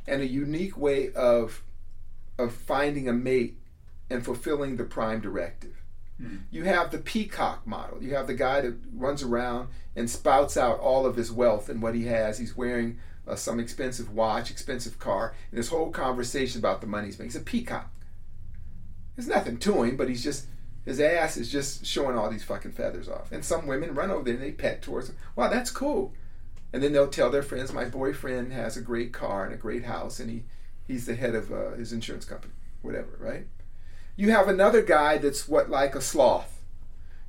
[0.08, 1.64] and a unique way of
[2.40, 3.58] of finding a mate
[4.10, 5.84] and fulfilling the prime directive.
[6.16, 6.38] Hmm.
[6.50, 8.02] You have the peacock model.
[8.02, 11.82] You have the guy that runs around and spouts out all of his wealth and
[11.82, 12.38] what he has.
[12.38, 17.08] He's wearing uh, some expensive watch, expensive car, and this whole conversation about the money
[17.08, 17.32] he's making.
[17.32, 17.92] He's a peacock.
[19.16, 20.48] There's nothing to him, but he's just
[20.86, 23.32] his ass is just showing all these fucking feathers off.
[23.32, 25.18] And some women run over there and they pet towards him.
[25.36, 26.14] Wow, that's cool.
[26.74, 29.84] And then they'll tell their friends, my boyfriend has a great car and a great
[29.84, 30.44] house, and he,
[30.88, 33.46] he's the head of uh, his insurance company, whatever, right?
[34.16, 36.62] You have another guy that's what like a sloth.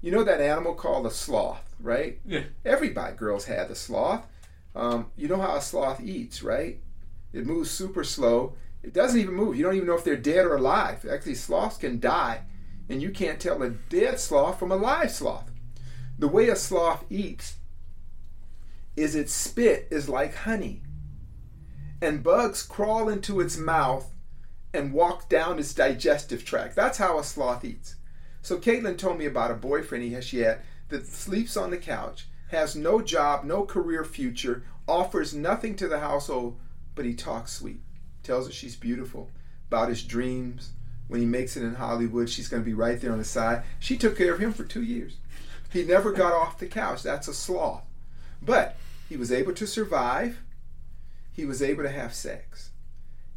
[0.00, 2.20] You know that animal called a sloth, right?
[2.24, 2.44] Yeah.
[2.64, 4.24] Everybody, girls had a sloth.
[4.74, 6.78] Um, you know how a sloth eats, right?
[7.32, 8.54] It moves super slow.
[8.82, 9.56] It doesn't even move.
[9.56, 11.06] You don't even know if they're dead or alive.
[11.10, 12.42] Actually, sloths can die,
[12.88, 15.50] and you can't tell a dead sloth from a live sloth.
[16.18, 17.56] The way a sloth eats
[18.96, 20.82] is its spit is like honey,
[22.00, 24.10] and bugs crawl into its mouth
[24.74, 26.74] and walk down its digestive tract.
[26.74, 27.96] That's how a sloth eats.
[28.42, 31.78] So Caitlin told me about a boyfriend he has, she had that sleeps on the
[31.78, 36.58] couch, has no job, no career future, offers nothing to the household,
[36.94, 37.80] but he talks sweet.
[38.22, 39.30] Tells her she's beautiful,
[39.68, 40.72] about his dreams.
[41.08, 43.64] When he makes it in Hollywood, she's going to be right there on the side.
[43.78, 45.16] She took care of him for two years.
[45.70, 47.02] He never got off the couch.
[47.02, 47.84] That's a sloth.
[48.40, 48.76] But
[49.08, 50.38] he was able to survive.
[51.32, 52.70] He was able to have sex.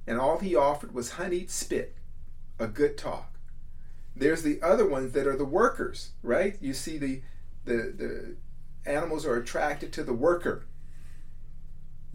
[0.08, 1.96] And all he offered was honeyed spit,
[2.60, 3.34] a good talk.
[4.16, 6.58] There's the other ones that are the workers, right?
[6.62, 7.22] You see the
[7.66, 8.36] the the
[8.86, 10.66] animals are attracted to the worker.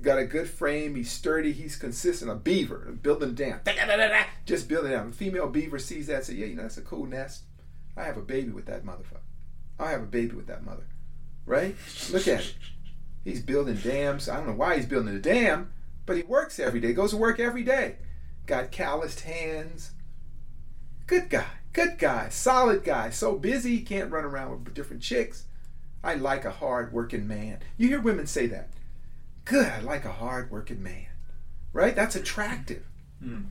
[0.02, 2.30] Got a good frame, he's sturdy, he's consistent.
[2.30, 3.60] A beaver, building dam.
[4.46, 5.10] Just building dam.
[5.10, 7.42] A female beaver sees that says, Yeah, you know, that's a cool nest.
[7.96, 9.20] I have a baby with that motherfucker.
[9.78, 10.86] I'll have a baby with that mother.
[11.44, 11.74] Right?
[12.12, 12.54] Look at it.
[13.24, 14.28] He's building dams.
[14.28, 15.72] I don't know why he's building a dam,
[16.06, 17.96] but he works every day, goes to work every day.
[18.46, 19.92] Got calloused hands.
[21.06, 21.46] Good guy.
[21.72, 22.28] Good guy.
[22.30, 23.10] Solid guy.
[23.10, 25.44] So busy he can't run around with different chicks.
[26.02, 27.58] I like a hard working man.
[27.76, 28.70] You hear women say that.
[29.44, 31.06] Good, I like a hard working man.
[31.72, 31.94] Right?
[31.94, 32.84] That's attractive.
[33.22, 33.46] Mm.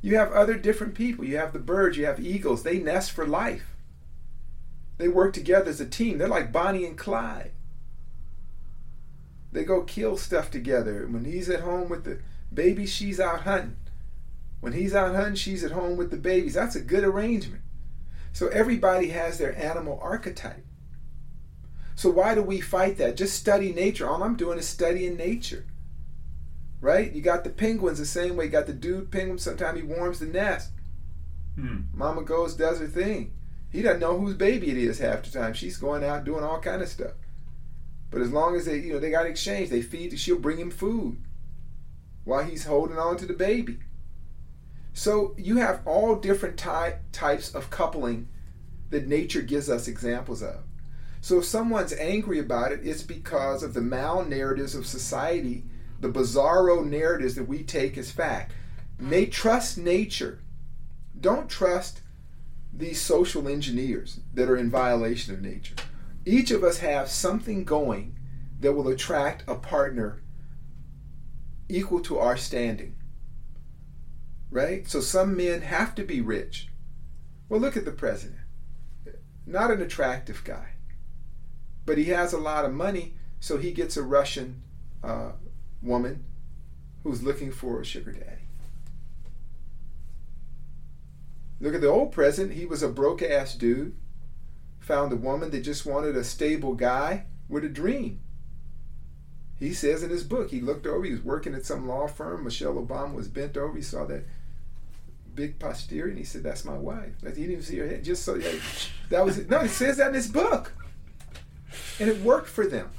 [0.00, 1.24] You have other different people.
[1.24, 2.62] You have the birds, you have eagles.
[2.62, 3.74] They nest for life.
[4.98, 6.18] They work together as a team.
[6.18, 7.52] They're like Bonnie and Clyde.
[9.50, 11.06] They go kill stuff together.
[11.08, 12.20] When he's at home with the
[12.52, 13.76] baby, she's out hunting.
[14.60, 16.54] When he's out hunting, she's at home with the babies.
[16.54, 17.62] That's a good arrangement.
[18.32, 20.64] So everybody has their animal archetype.
[21.94, 23.16] So why do we fight that?
[23.16, 24.08] Just study nature.
[24.08, 25.64] All I'm doing is studying nature.
[26.80, 27.12] Right?
[27.12, 28.46] You got the penguins the same way.
[28.46, 29.38] You got the dude penguin.
[29.38, 30.70] Sometimes he warms the nest.
[31.54, 31.82] Hmm.
[31.92, 33.32] Mama goes, does her thing.
[33.70, 35.54] He doesn't know whose baby it is half the time.
[35.54, 37.12] She's going out doing all kind of stuff.
[38.10, 40.16] But as long as they, you know, they got exchange, they feed.
[40.18, 41.18] She'll bring him food
[42.24, 43.78] while he's holding on to the baby.
[44.92, 48.28] So you have all different ty- types of coupling
[48.90, 50.60] that nature gives us examples of.
[51.24, 55.64] So if someone's angry about it, it's because of the mal narratives of society,
[55.98, 58.52] the bizarro narratives that we take as fact.
[58.98, 60.40] May trust nature.
[61.18, 62.02] Don't trust
[62.70, 65.76] these social engineers that are in violation of nature.
[66.26, 68.18] Each of us have something going
[68.60, 70.20] that will attract a partner
[71.70, 72.96] equal to our standing.
[74.50, 74.86] Right?
[74.86, 76.68] So some men have to be rich.
[77.48, 78.40] Well, look at the president.
[79.46, 80.73] Not an attractive guy,
[81.86, 84.62] but he has a lot of money, so he gets a Russian
[85.02, 85.32] uh,
[85.82, 86.24] woman
[87.02, 88.44] who's looking for a sugar daddy.
[91.60, 92.54] Look at the old president.
[92.54, 93.94] He was a broke ass dude.
[94.80, 98.20] Found a woman that just wanted a stable guy with a dream.
[99.58, 102.44] He says in his book, he looked over, he was working at some law firm.
[102.44, 103.76] Michelle Obama was bent over.
[103.76, 104.26] He saw that
[105.34, 107.14] big posterior and he said, That's my wife.
[107.22, 108.04] He didn't even see her head.
[108.04, 108.38] Just so
[109.10, 109.48] that was it.
[109.48, 110.72] No, he says that in his book.
[111.98, 112.90] And it worked for them.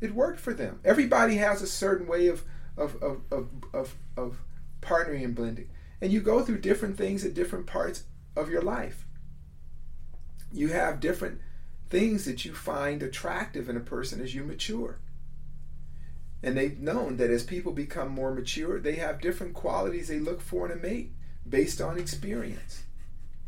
[0.00, 0.80] It worked for them.
[0.84, 2.44] Everybody has a certain way of
[2.76, 4.38] of, of, of, of, of
[4.82, 5.68] partnering and blending.
[6.00, 8.04] And you go through different things at different parts
[8.36, 9.06] of your life.
[10.52, 11.40] You have different
[11.88, 14.98] things that you find attractive in a person as you mature.
[16.42, 20.40] And they've known that as people become more mature, they have different qualities they look
[20.40, 21.12] for in a mate
[21.48, 22.82] based on experience.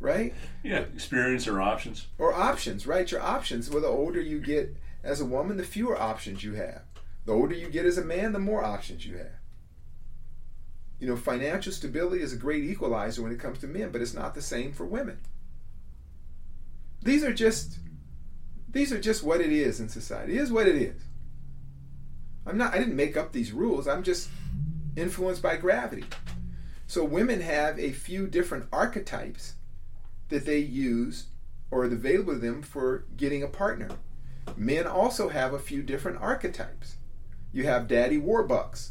[0.01, 0.33] Right?
[0.63, 2.07] Yeah, experience or options.
[2.19, 3.11] Or options, right?
[3.11, 3.69] Your options.
[3.69, 6.83] Well, the older you get as a woman, the fewer options you have.
[7.25, 9.39] The older you get as a man, the more options you have.
[11.01, 14.15] You know, financial stability is a great equalizer when it comes to men, but it's
[14.15, 15.19] not the same for women.
[17.03, 17.79] These are just
[18.71, 20.35] these are just what it is in society.
[20.35, 21.03] It is what it is.
[22.47, 23.87] I'm not I didn't make up these rules.
[23.87, 24.29] I'm just
[24.97, 26.05] influenced by gravity.
[26.87, 29.55] So women have a few different archetypes
[30.29, 31.27] that they use
[31.71, 33.89] or available to them for getting a partner.
[34.57, 36.97] Men also have a few different archetypes.
[37.53, 38.91] You have Daddy Warbucks,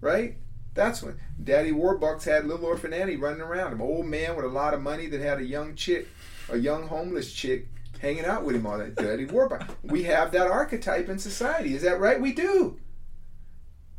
[0.00, 0.36] right?
[0.74, 4.48] That's when Daddy Warbucks had little orphan Annie running around him, old man with a
[4.48, 6.08] lot of money that had a young chick,
[6.48, 7.68] a young homeless chick
[8.00, 8.94] hanging out with him all that.
[8.94, 9.68] Daddy Warbucks.
[9.82, 11.74] We have that archetype in society.
[11.74, 12.20] Is that right?
[12.20, 12.78] We do.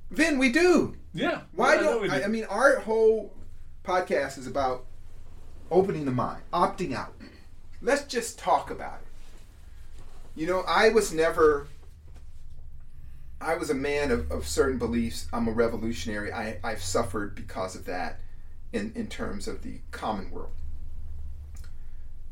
[0.10, 0.96] Vin, we do.
[1.14, 1.42] Yeah.
[1.52, 3.34] Why know don't we I, I mean our whole
[3.84, 4.86] podcast is about
[5.72, 7.14] opening the mind, opting out.
[7.82, 9.08] Let's just talk about it.
[10.36, 11.68] You know, I was never
[13.42, 15.28] I was a man of, of certain beliefs.
[15.32, 16.32] I'm a revolutionary.
[16.32, 18.20] I, I've suffered because of that
[18.74, 20.52] in, in terms of the common world.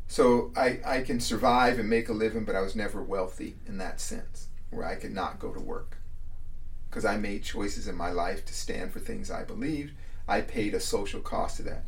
[0.07, 3.77] So I, I can survive and make a living, but I was never wealthy in
[3.77, 5.97] that sense, where I could not go to work.
[6.89, 9.93] Because I made choices in my life to stand for things I believed.
[10.27, 11.85] I paid a social cost to that.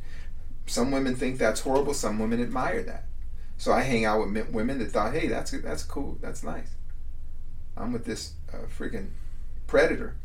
[0.69, 3.05] Some women think that's horrible, some women admire that.
[3.58, 6.75] So I hang out with women that thought, hey, that's, that's cool, that's nice.
[7.75, 9.10] I'm with this uh, freaking
[9.65, 10.15] predator.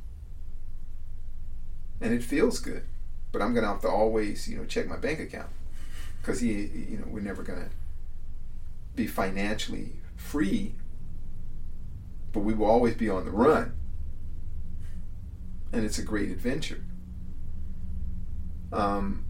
[1.98, 2.82] And it feels good.
[3.32, 5.48] But I'm to have to always, you know, check my bank account.
[6.20, 7.70] Because he, you know, we're never to
[8.94, 10.74] be financially free,
[12.34, 13.74] but we will always be on the run.
[15.72, 16.84] And it's a great adventure.
[18.74, 19.24] Um,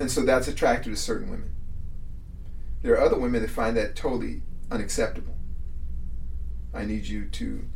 [0.00, 1.54] and so that's attractive to certain women.
[2.82, 4.40] There are other women that find that totally
[4.70, 5.36] unacceptable.
[6.72, 7.68] I need you to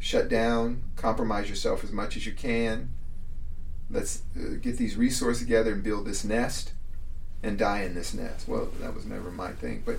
[0.00, 2.90] shut down, compromise yourself as much as you can.
[3.88, 6.72] Let's uh, get these resources together and build this nest
[7.40, 8.48] and die in this nest.
[8.48, 9.98] Well, that was never my thing, but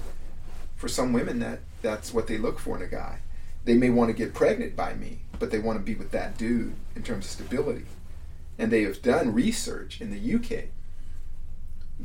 [0.76, 3.20] for some women that that's what they look for in a guy.
[3.64, 6.38] They may want to get pregnant by me, but they want to be with that
[6.38, 7.86] dude in terms of stability.
[8.60, 10.66] And they have done research in the UK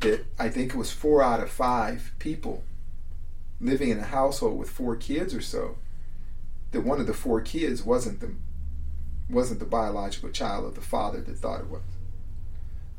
[0.00, 2.62] that I think it was 4 out of 5 people
[3.60, 5.76] living in a household with four kids or so
[6.70, 8.32] that one of the four kids wasn't the
[9.28, 11.82] wasn't the biological child of the father that thought it was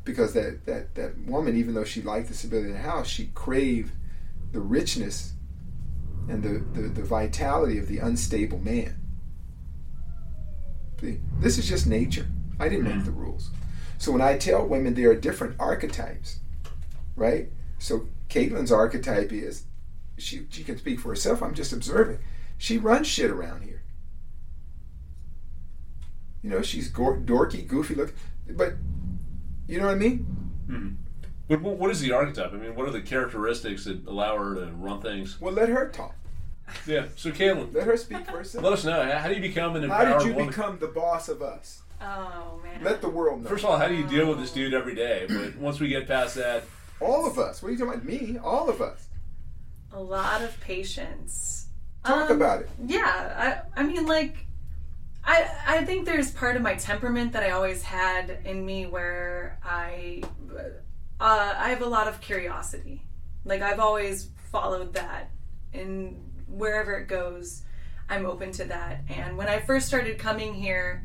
[0.04, 3.30] because that, that, that woman, even though she liked the stability in the house, she
[3.34, 3.92] craved
[4.52, 5.32] the richness
[6.28, 8.96] and the, the, the vitality of the unstable man.
[11.00, 12.26] See, this is just nature.
[12.58, 13.04] I didn't make mm-hmm.
[13.04, 13.50] the rules.
[13.98, 16.38] So when I tell women there are different archetypes,
[17.20, 17.48] right?
[17.78, 19.64] So Caitlin's archetype is
[20.18, 21.42] she she can speak for herself.
[21.42, 22.18] I'm just observing.
[22.58, 23.82] She runs shit around here.
[26.42, 28.14] You know, she's gor- dorky, goofy look,
[28.48, 28.74] but
[29.68, 30.26] you know what I mean.
[30.68, 30.88] Mm-hmm.
[31.48, 32.52] But what- what is the archetype?
[32.52, 35.40] I mean, what are the characteristics that allow her to run things?
[35.40, 36.14] Well, let her talk.
[36.86, 37.06] Yeah.
[37.16, 38.62] So, Caitlin, Let her speak for herself.
[38.62, 39.02] let us know.
[39.18, 40.48] How do you become an How did you woman?
[40.48, 41.82] become the boss of us?
[42.00, 42.82] Oh man.
[42.82, 43.48] Let the world know.
[43.50, 45.26] First of all, how do you deal with this dude every day?
[45.28, 46.62] But once we get past that,
[47.00, 47.62] all of us.
[47.62, 48.04] What are you talking about?
[48.04, 48.38] Me?
[48.42, 49.08] All of us.
[49.92, 51.66] a lot of patience.
[52.04, 52.70] Talk Um, about it.
[52.86, 54.46] Yeah, I I mean like
[55.24, 59.58] I I think there's part of my temperament that I always had in me where
[59.64, 60.22] I
[61.20, 63.02] uh, I have a lot of curiosity.
[63.44, 65.30] Like I've always followed that
[65.74, 66.16] and
[66.48, 67.62] wherever it goes,
[68.08, 69.02] I'm open to that.
[69.08, 71.04] And when I first started coming here,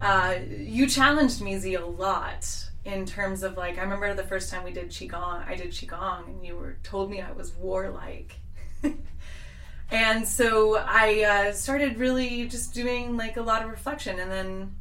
[0.00, 4.50] uh, you challenged me Zi a lot in terms of like I remember the first
[4.50, 8.40] time we did qigong, I did qigong, and you were told me I was warlike.
[9.90, 14.76] and so I uh, started really just doing like a lot of reflection, and then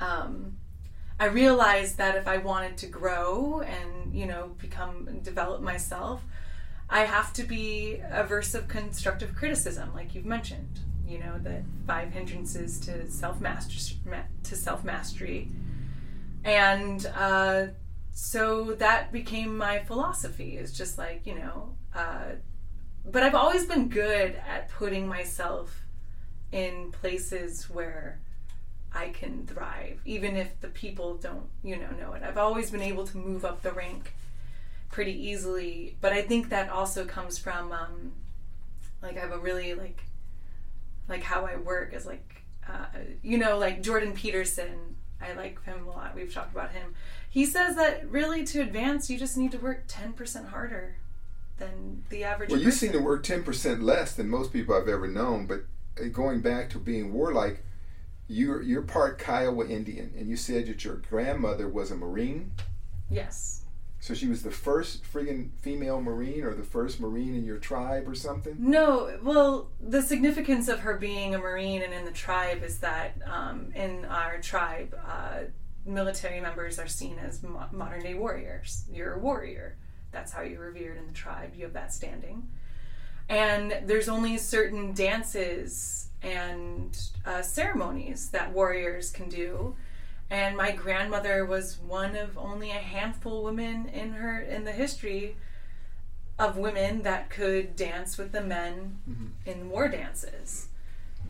[0.00, 0.56] um,
[1.18, 6.22] I realized that if I wanted to grow and you know become develop myself,
[6.88, 10.80] I have to be averse of constructive criticism, like you've mentioned.
[11.06, 13.98] You know the five hindrances to self mastery
[14.44, 15.50] to self mastery,
[16.44, 17.66] and uh,
[18.12, 20.56] so that became my philosophy.
[20.56, 21.74] Is just like you know.
[21.94, 22.36] Uh,
[23.04, 25.82] but I've always been good at putting myself
[26.52, 28.18] in places where
[28.94, 32.22] I can thrive, even if the people don't, you know, know it.
[32.22, 34.14] I've always been able to move up the rank
[34.90, 38.12] pretty easily, but I think that also comes from, um,
[39.02, 40.04] like, I have a really like,
[41.08, 42.86] like how I work is like, uh,
[43.22, 44.93] you know, like Jordan Peterson.
[45.24, 46.14] I like him a lot.
[46.14, 46.94] We've talked about him.
[47.28, 50.96] He says that really to advance, you just need to work ten percent harder
[51.58, 52.50] than the average.
[52.50, 52.78] Well, you person.
[52.88, 55.64] seem to work 10% less than most people I've ever known, but
[56.00, 57.62] uh, going back to being warlike,
[58.28, 62.52] you're, you're part Kiowa Indian, and you said that your grandmother was a Marine.
[63.10, 63.62] Yes.
[64.04, 68.06] So she was the first friggin' female Marine or the first Marine in your tribe
[68.06, 68.54] or something?
[68.58, 73.14] No, well, the significance of her being a Marine and in the tribe is that
[73.24, 75.44] um, in our tribe, uh,
[75.86, 78.84] military members are seen as mo- modern day warriors.
[78.92, 79.78] You're a warrior.
[80.12, 81.54] That's how you're revered in the tribe.
[81.54, 82.46] You have that standing.
[83.30, 86.94] And there's only certain dances and
[87.24, 89.76] uh, ceremonies that warriors can do.
[90.30, 95.36] And my grandmother was one of only a handful women in her in the history
[96.38, 99.26] of women that could dance with the men mm-hmm.
[99.46, 100.68] in war dances.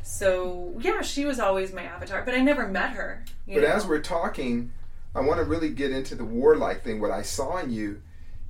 [0.02, 3.24] So yeah, she was always my avatar, but I never met her.
[3.46, 3.66] But know?
[3.66, 4.72] as we're talking,
[5.14, 7.00] I want to really get into the warlike thing.
[7.00, 8.02] What I saw in you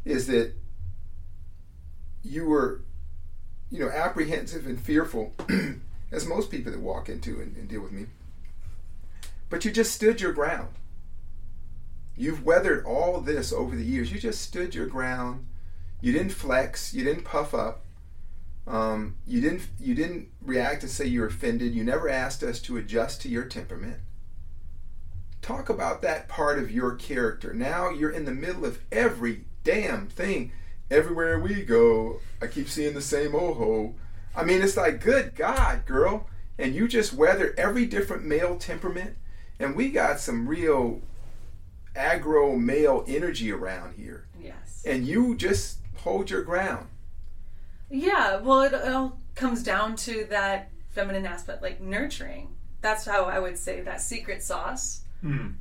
[0.05, 0.53] is that
[2.23, 2.83] you were,
[3.71, 5.33] you know, apprehensive and fearful,
[6.13, 8.07] as most people that walk into and, and deal with me.
[9.49, 10.71] But you just stood your ground.
[12.17, 14.13] You've weathered all this over the years.
[14.13, 15.47] You just stood your ground.
[16.01, 16.95] You didn't flex.
[16.95, 17.85] You didn't puff up.
[18.67, 19.63] Um, you didn't.
[19.79, 21.75] You didn't react and say you're offended.
[21.75, 24.01] You never asked us to adjust to your temperament
[25.45, 27.53] talk about that part of your character.
[27.53, 30.53] Now you're in the middle of every damn thing.
[30.91, 33.95] Everywhere we go, I keep seeing the same oho.
[34.35, 36.29] I mean, it's like, good God, girl.
[36.59, 39.17] And you just weather every different male temperament.
[39.59, 41.01] And we got some real
[41.95, 44.27] aggro male energy around here.
[44.41, 44.83] yes.
[44.87, 46.89] And you just hold your ground.
[47.91, 52.55] Yeah, well, it all comes down to that feminine aspect, like nurturing.
[52.81, 55.01] That's how I would say that secret sauce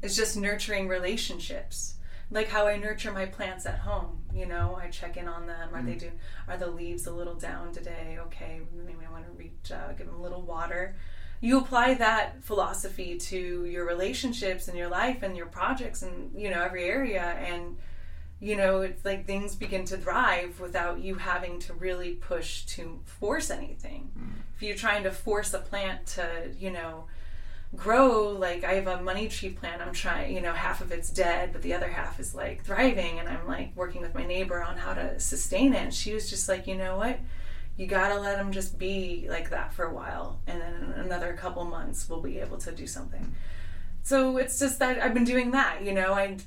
[0.02, 1.96] is just nurturing relationships.
[2.30, 4.24] Like how I nurture my plants at home.
[4.34, 5.70] You know, I check in on them.
[5.74, 6.20] Are they doing?
[6.50, 8.18] Are the leaves a little down today?
[8.20, 10.96] Okay, maybe I want to reach, uh, give them a little water.
[11.44, 16.50] You apply that philosophy to your relationships and your life and your projects and you
[16.50, 17.78] know every area and
[18.44, 23.00] you know, it's like things begin to thrive without you having to really push to
[23.06, 24.12] force anything.
[24.20, 24.34] Mm.
[24.54, 26.28] If you're trying to force a plant to,
[26.60, 27.06] you know,
[27.74, 31.10] grow, like I have a money tree plant, I'm trying, you know, half of it's
[31.10, 34.62] dead, but the other half is like thriving, and I'm like working with my neighbor
[34.62, 35.82] on how to sustain it.
[35.82, 37.20] And she was just like, you know what?
[37.78, 41.66] You gotta let them just be like that for a while, and then another couple
[41.66, 43.34] months we'll be able to do something.
[44.04, 46.14] So it's just that I've been doing that, you know.
[46.14, 46.38] I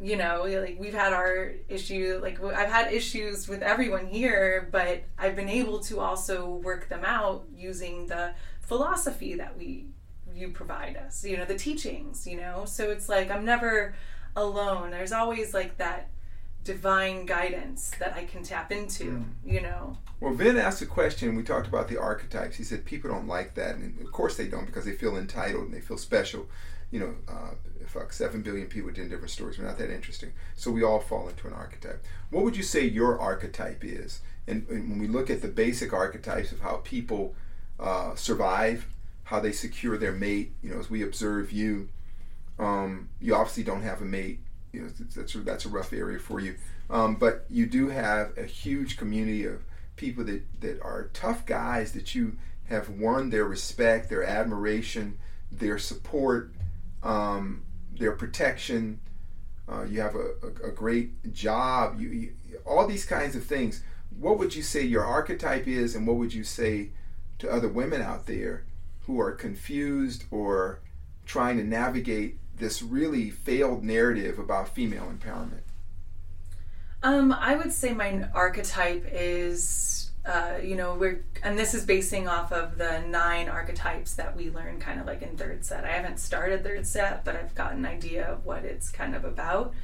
[0.00, 5.04] you know like we've had our issue like i've had issues with everyone here but
[5.18, 9.86] i've been able to also work them out using the philosophy that we
[10.34, 13.94] you provide us you know the teachings you know so it's like i'm never
[14.34, 16.08] alone there's always like that
[16.64, 19.24] divine guidance that i can tap into mm.
[19.44, 23.10] you know well vin asked a question we talked about the archetypes he said people
[23.10, 25.98] don't like that and of course they don't because they feel entitled and they feel
[25.98, 26.46] special
[26.94, 27.50] you know, uh,
[27.88, 29.58] fuck, seven billion people with different stories.
[29.58, 30.32] We're not that interesting.
[30.54, 32.04] So we all fall into an archetype.
[32.30, 34.20] What would you say your archetype is?
[34.46, 37.34] And, and when we look at the basic archetypes of how people
[37.80, 38.86] uh, survive,
[39.24, 41.88] how they secure their mate, you know, as we observe you,
[42.60, 44.38] um, you obviously don't have a mate.
[44.74, 46.56] You know, that's a, that's a rough area for you.
[46.90, 49.62] Um, but you do have a huge community of
[49.96, 52.36] people that, that are tough guys that you
[52.68, 55.18] have won their respect, their admiration,
[55.52, 56.52] their support,
[57.02, 57.62] um,
[57.98, 59.00] their protection.
[59.68, 62.00] Uh, you have a, a, a great job.
[62.00, 62.32] You, you,
[62.66, 63.82] all these kinds of things.
[64.18, 66.90] What would you say your archetype is, and what would you say
[67.38, 68.64] to other women out there
[69.06, 70.80] who are confused or
[71.26, 75.62] trying to navigate this really failed narrative about female empowerment?
[77.02, 82.28] Um, I would say my archetype is uh, you know, we're, and this is basing
[82.28, 85.84] off of the nine archetypes that we learn kind of like in third set.
[85.84, 89.24] I haven't started third set, but I've got an idea of what it's kind of
[89.24, 89.74] about.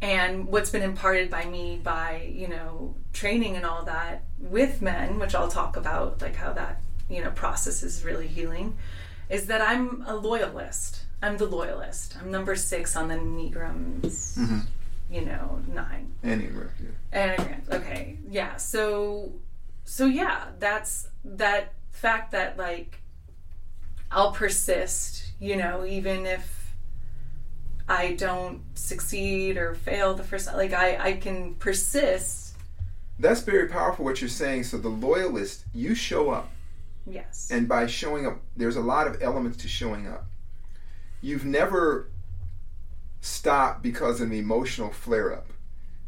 [0.00, 5.18] And what's been imparted by me by, you know, training and all that with men,
[5.18, 6.80] which I'll talk about, like how that,
[7.10, 8.76] you know, process is really healing,
[9.28, 11.00] is that I'm a loyalist.
[11.26, 12.16] I'm the loyalist.
[12.20, 14.38] I'm number six on the Negrams.
[14.38, 14.60] mm-hmm.
[15.10, 16.12] you know, nine.
[16.22, 17.34] Enneagram, yeah.
[17.36, 18.18] Enneagram, okay.
[18.30, 18.56] Yeah.
[18.56, 19.32] So
[19.84, 23.00] so yeah, that's that fact that like
[24.10, 26.76] I'll persist, you know, even if
[27.88, 32.54] I don't succeed or fail the first like I I can persist.
[33.18, 34.62] That's very powerful what you're saying.
[34.64, 36.50] So the loyalist, you show up.
[37.04, 37.48] Yes.
[37.50, 40.26] And by showing up, there's a lot of elements to showing up.
[41.20, 42.08] You've never
[43.20, 45.52] stopped because of an emotional flare up.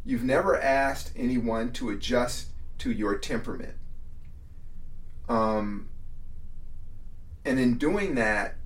[0.04, 2.48] You've never asked anyone to adjust
[2.78, 3.74] to your temperament.
[5.28, 5.88] Um,
[7.44, 8.56] and in doing that,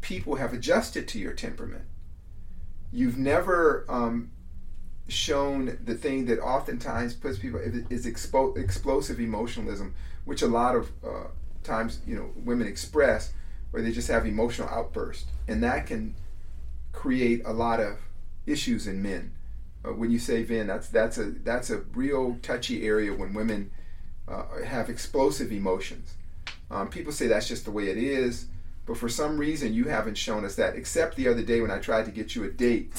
[0.00, 1.84] people have adjusted to your temperament.
[2.92, 4.30] You've never um,
[5.08, 9.94] shown the thing that oftentimes puts people is expo- explosive emotionalism,
[10.24, 11.28] which a lot of uh,
[11.62, 13.32] times you know women express,
[13.72, 16.14] where they just have emotional outbursts, and that can
[16.92, 17.98] create a lot of
[18.46, 19.32] issues in men
[19.84, 23.70] uh, when you say Vin, that's that's a that's a real touchy area when women
[24.28, 26.14] uh, have explosive emotions.
[26.70, 28.46] Um, people say that's just the way it is,
[28.86, 30.76] but for some reason you haven't shown us that.
[30.76, 32.92] Except the other day when I tried to get you a date,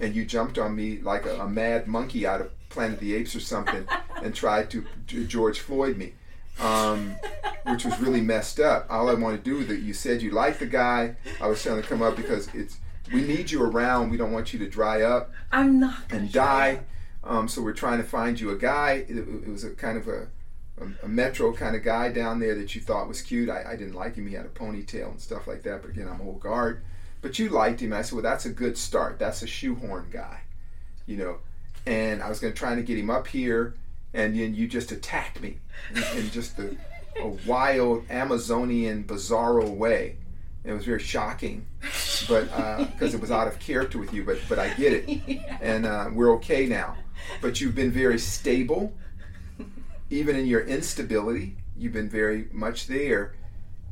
[0.00, 3.14] and you jumped on me like a, a mad monkey out of Planet of the
[3.14, 3.86] Apes or something,
[4.22, 6.14] and tried to, to George Floyd me.
[6.60, 7.16] Um,
[7.64, 8.86] which was really messed up.
[8.90, 11.16] All I want to do that you said you liked the guy.
[11.40, 12.78] I was trying to come up because it's
[13.12, 14.10] we need you around.
[14.10, 15.32] We don't want you to dry up.
[15.52, 16.80] I'm not and die.
[17.24, 19.04] Um, so we're trying to find you a guy.
[19.08, 20.28] It, it was a kind of a,
[20.80, 23.50] a, a, metro kind of guy down there that you thought was cute.
[23.50, 24.26] I, I, didn't like him.
[24.26, 25.82] He had a ponytail and stuff like that.
[25.82, 26.82] But again, I'm old guard.
[27.20, 27.92] But you liked him.
[27.92, 29.18] I said, well, that's a good start.
[29.18, 30.40] That's a shoehorn guy,
[31.06, 31.38] you know.
[31.84, 33.74] And I was going to try to get him up here,
[34.18, 35.58] and then you just attacked me
[36.16, 36.76] in, just a,
[37.20, 40.16] a wild Amazonian bizarro way.
[40.64, 41.64] It was very shocking,
[42.28, 42.44] but
[42.90, 44.24] because uh, it was out of character with you.
[44.24, 45.58] But but I get it, yeah.
[45.62, 46.96] and uh, we're okay now.
[47.40, 48.92] But you've been very stable,
[50.10, 51.56] even in your instability.
[51.76, 53.36] You've been very much there,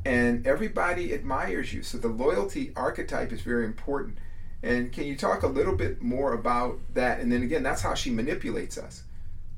[0.05, 1.83] and everybody admires you.
[1.83, 4.17] So the loyalty archetype is very important.
[4.61, 7.21] And can you talk a little bit more about that?
[7.21, 9.03] And then again, that's how she manipulates us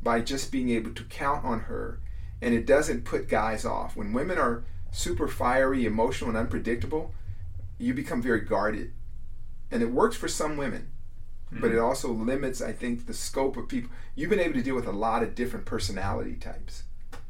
[0.02, 2.00] by just being able to count on her,
[2.42, 3.96] and it doesn't put guys off.
[3.96, 7.14] When women are super fiery, emotional, and unpredictable,
[7.78, 8.94] you become very guarded.
[9.72, 10.92] And it works for some women,
[11.52, 11.62] mm-hmm.
[11.62, 13.92] but it also limits, I think, the scope of people.
[14.16, 16.84] You've been able to deal with a lot of different personality types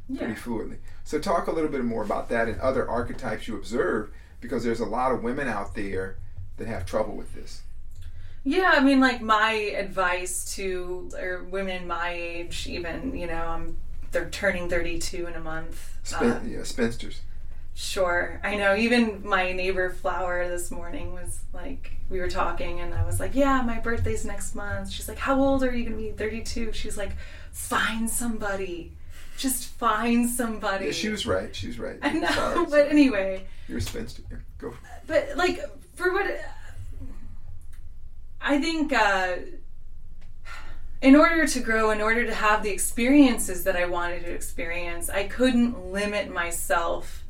[0.08, 0.18] yeah.
[0.18, 0.78] pretty fluidly.
[1.04, 4.10] So, talk a little bit more about that and other archetypes you observe,
[4.40, 6.18] because there's a lot of women out there
[6.56, 7.62] that have trouble with this.
[8.44, 13.76] Yeah, I mean, like my advice to or women my age, even you know, I'm
[14.12, 15.98] they're turning 32 in a month.
[16.18, 17.20] Uh, yeah, spinsters.
[17.74, 18.40] Sure.
[18.42, 18.74] I know.
[18.74, 23.34] Even my neighbor Flower this morning was like, we were talking, and I was like,
[23.34, 24.90] Yeah, my birthday's next month.
[24.90, 26.10] She's like, How old are you going to be?
[26.10, 26.72] 32.
[26.72, 27.12] She's like,
[27.52, 28.92] Find somebody.
[29.38, 30.86] Just find somebody.
[30.86, 31.54] Yeah, she was right.
[31.56, 31.98] She was right.
[32.02, 32.28] I know.
[32.34, 33.46] Sorry, but anyway.
[33.68, 34.22] You're a spinster.
[34.58, 34.74] Go.
[35.06, 35.60] But, like,
[35.94, 36.26] for what.
[38.40, 39.36] I think uh,
[41.00, 45.08] in order to grow, in order to have the experiences that I wanted to experience,
[45.10, 47.24] I couldn't limit myself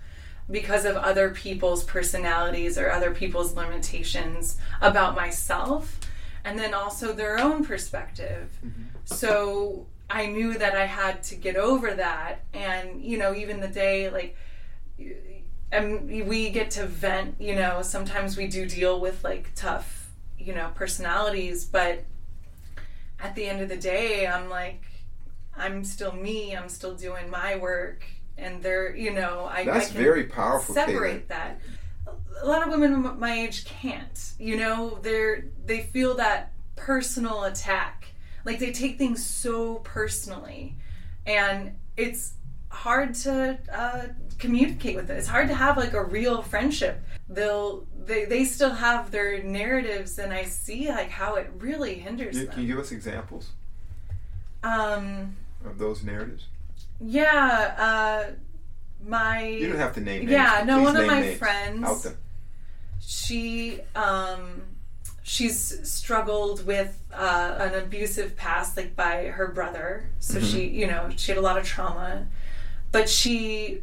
[0.50, 6.00] because of other people's personalities or other people's limitations about myself
[6.44, 8.50] and then also their own perspective.
[8.64, 8.82] Mm-hmm.
[9.04, 12.40] So I knew that I had to get over that.
[12.52, 14.36] And, you know, even the day, like,
[15.70, 19.99] and we get to vent, you know, sometimes we do deal with like tough,
[20.40, 22.04] you know, personalities, but
[23.18, 24.82] at the end of the day, I'm like,
[25.56, 28.04] I'm still me, I'm still doing my work.
[28.38, 30.74] And they're, you know, I, that's I very powerful.
[30.74, 31.60] Separate that.
[32.42, 34.32] A lot of women my age can't.
[34.38, 38.00] You know, they're they feel that personal attack
[38.44, 40.76] like they take things so personally,
[41.26, 42.34] and it's
[42.68, 44.06] hard to uh,
[44.40, 45.16] communicate with it.
[45.16, 47.00] It's hard to have like a real friendship.
[47.28, 52.36] They'll they, they still have their narratives, and I see like how it really hinders
[52.36, 52.54] you, them.
[52.54, 53.50] Can you give us examples?
[54.62, 56.46] Um, of those narratives.
[57.00, 58.32] Yeah, uh,
[59.06, 59.46] my.
[59.46, 60.28] You don't have to name.
[60.28, 60.82] Yeah, no.
[60.82, 61.38] One of my names.
[61.38, 62.08] friends.
[63.00, 64.62] She um
[65.22, 70.46] she's struggled with uh, an abusive past like by her brother so mm-hmm.
[70.46, 72.26] she you know she had a lot of trauma
[72.90, 73.80] but she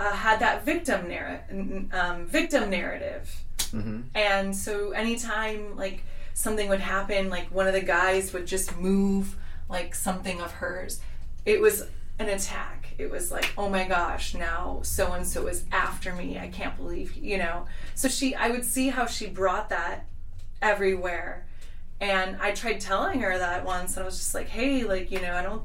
[0.00, 3.44] uh, had that victim narrative um, victim narrative.
[3.72, 4.00] Mm-hmm.
[4.16, 6.02] and so anytime like
[6.34, 9.36] something would happen like one of the guys would just move
[9.68, 11.00] like something of hers.
[11.46, 11.86] It was
[12.18, 12.94] an attack.
[12.98, 16.38] It was like oh my gosh now so and so is after me.
[16.38, 17.66] I can't believe you know?
[17.94, 20.06] So she i would see how she brought that
[20.62, 21.46] everywhere.
[22.00, 25.20] And I tried telling her that once, and I was just like, hey, like, you
[25.20, 25.62] know, I don't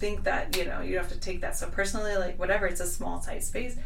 [0.00, 2.86] think that, you know, you have to take that so personally, like, whatever, it's a
[2.86, 3.76] small, tight space.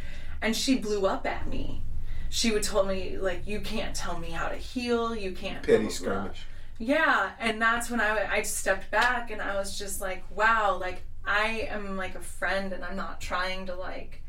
[0.41, 1.83] And she blew up at me.
[2.31, 5.63] She would tell me, like, you can't tell me how to heal, you can't.
[5.63, 6.47] Petty blah, skirmish.
[6.79, 11.03] Yeah, and that's when I, I stepped back and I was just like, wow, like,
[11.27, 14.23] I am like a friend and I'm not trying to, like,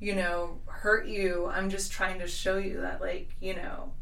[0.00, 1.46] you know, hurt you.
[1.46, 3.92] I'm just trying to show you that, like, you know,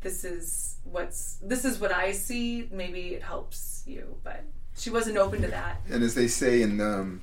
[0.00, 2.68] this is what's this is what I see.
[2.70, 4.44] Maybe it helps you, but
[4.76, 5.80] she wasn't open to that.
[5.90, 7.22] And as they say in um,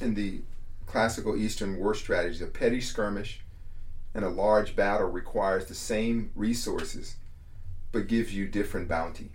[0.00, 0.40] in the
[0.86, 3.40] classical Eastern war strategy, a petty skirmish
[4.14, 7.16] and a large battle requires the same resources,
[7.92, 9.30] but gives you different bounty.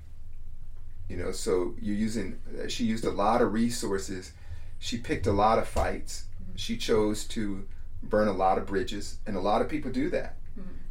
[1.09, 2.39] You know, so you're using.
[2.67, 4.33] She used a lot of resources.
[4.79, 6.25] She picked a lot of fights.
[6.41, 6.55] Mm-hmm.
[6.55, 7.65] She chose to
[8.03, 10.37] burn a lot of bridges, and a lot of people do that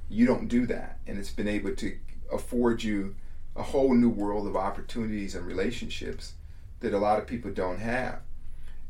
[0.09, 1.97] you don't do that and it's been able to
[2.33, 3.15] afford you
[3.57, 6.35] a whole new world of opportunities and relationships
[6.81, 8.21] that a lot of people don't have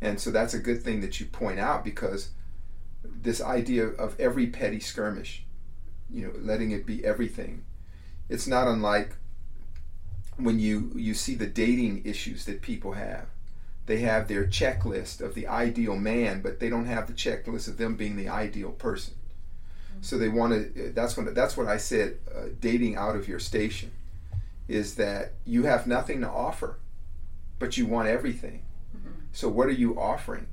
[0.00, 2.30] and so that's a good thing that you point out because
[3.04, 5.44] this idea of every petty skirmish
[6.10, 7.64] you know letting it be everything
[8.28, 9.16] it's not unlike
[10.36, 13.26] when you you see the dating issues that people have
[13.86, 17.78] they have their checklist of the ideal man but they don't have the checklist of
[17.78, 19.14] them being the ideal person
[20.00, 20.92] so they want to.
[20.94, 21.32] That's when.
[21.34, 22.18] That's what I said.
[22.34, 23.90] Uh, dating out of your station
[24.68, 26.78] is that you have nothing to offer,
[27.58, 28.64] but you want everything.
[28.96, 29.10] Mm-hmm.
[29.32, 30.48] So what are you offering?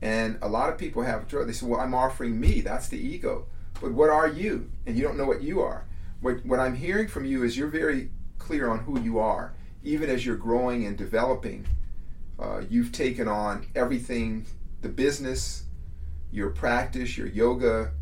[0.00, 2.60] And a lot of people have a They say, "Well, I'm offering me.
[2.60, 3.46] That's the ego."
[3.80, 4.70] But what are you?
[4.86, 5.86] And you don't know what you are.
[6.20, 9.54] What what I'm hearing from you is you're very clear on who you are.
[9.82, 11.66] Even as you're growing and developing,
[12.38, 14.46] uh, you've taken on everything:
[14.82, 15.64] the business,
[16.30, 17.92] your practice, your yoga,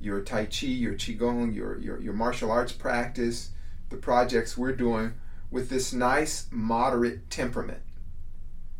[0.00, 3.50] your Tai Chi, your Qigong, your, your, your martial arts practice,
[3.94, 5.14] the projects we're doing
[5.52, 7.80] with this nice, moderate temperament.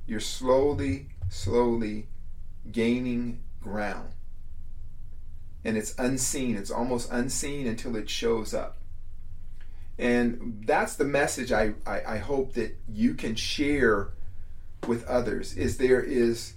[0.09, 2.09] You're slowly, slowly
[2.73, 4.11] gaining ground.
[5.65, 8.79] And it's unseen, it's almost unseen until it shows up.
[9.99, 14.09] And that's the message I, I, I hope that you can share
[14.89, 16.55] with others is there is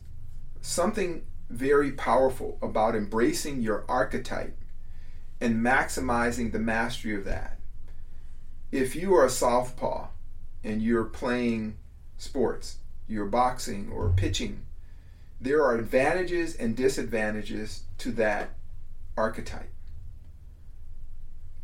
[0.61, 4.57] something very powerful about embracing your archetype
[5.39, 7.56] and maximizing the mastery of that.
[8.71, 10.07] If you are a southpaw
[10.63, 11.77] and you're playing
[12.17, 14.65] sports, you're boxing or pitching,
[15.39, 18.49] there are advantages and disadvantages to that
[19.15, 19.71] archetype.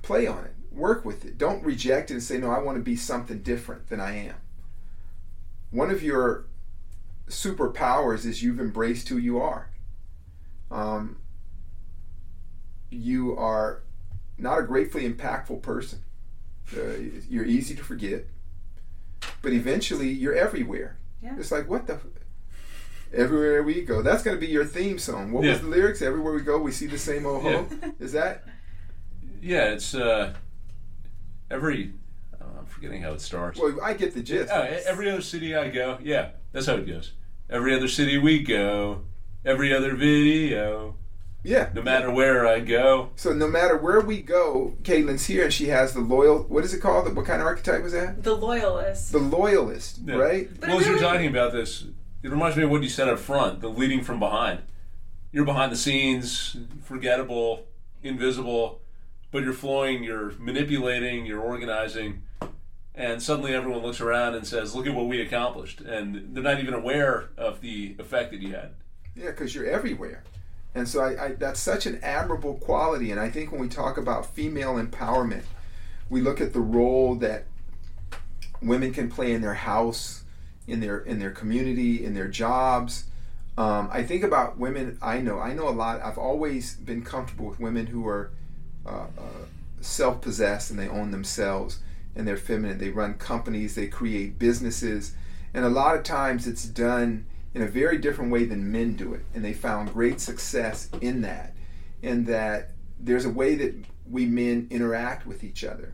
[0.01, 1.37] Play on it, work with it.
[1.37, 4.35] Don't reject it and say, No, I want to be something different than I am.
[5.71, 6.45] One of your
[7.29, 9.69] superpowers is you've embraced who you are
[10.73, 11.17] um,
[12.89, 13.83] you are
[14.37, 15.99] not a gratefully impactful person.
[16.75, 16.97] Uh,
[17.29, 18.25] you're easy to forget,
[19.41, 20.97] but eventually you're everywhere.
[21.21, 21.35] Yeah.
[21.37, 21.99] It's like what the.
[23.15, 25.31] Everywhere we go, that's going to be your theme song.
[25.31, 25.51] What yeah.
[25.51, 26.01] was the lyrics?
[26.01, 27.67] Everywhere we go, we see the same old ho.
[27.69, 27.89] Yeah.
[27.99, 28.43] Is that?
[29.39, 30.33] Yeah, it's uh,
[31.51, 31.93] every
[32.41, 33.59] oh, I'm forgetting how it starts.
[33.59, 34.49] Well, I get the gist.
[34.51, 37.11] Oh, e- every other city I go, yeah, that's how it goes.
[37.49, 39.03] Every other city we go,
[39.45, 40.95] every other video,
[41.43, 41.69] yeah.
[41.73, 43.09] no matter where I go.
[43.15, 46.43] So no matter where we go, Caitlin's here, and she has the loyal.
[46.43, 47.13] What is it called?
[47.15, 48.23] What kind of archetype was that?
[48.23, 49.11] The loyalist.
[49.11, 50.15] The loyalist, Yeah.
[50.15, 50.49] right?
[50.59, 51.85] But well, as you're talking about this,
[52.21, 54.59] it reminds me of what you said up front, the leading from behind.
[55.31, 57.65] You're behind the scenes, forgettable,
[58.03, 58.81] invisible,
[59.31, 62.21] but you're flowing, you're manipulating, you're organizing,
[62.95, 65.81] and suddenly everyone looks around and says, Look at what we accomplished.
[65.81, 68.75] And they're not even aware of the effect that you had.
[69.15, 70.23] Yeah, because you're everywhere.
[70.75, 73.11] And so I, I, that's such an admirable quality.
[73.11, 75.43] And I think when we talk about female empowerment,
[76.09, 77.45] we look at the role that
[78.61, 80.23] women can play in their house,
[80.67, 83.05] in their in their community, in their jobs.
[83.57, 85.39] Um, I think about women I know.
[85.39, 86.01] I know a lot.
[86.01, 88.31] I've always been comfortable with women who are
[88.85, 89.45] uh, uh,
[89.81, 91.79] self-possessed and they own themselves
[92.15, 92.79] and they're feminine.
[92.79, 95.13] They run companies, they create businesses,
[95.53, 99.13] and a lot of times it's done in a very different way than men do
[99.13, 99.25] it.
[99.33, 101.55] And they found great success in that.
[102.01, 103.75] And that there's a way that
[104.09, 105.93] we men interact with each other.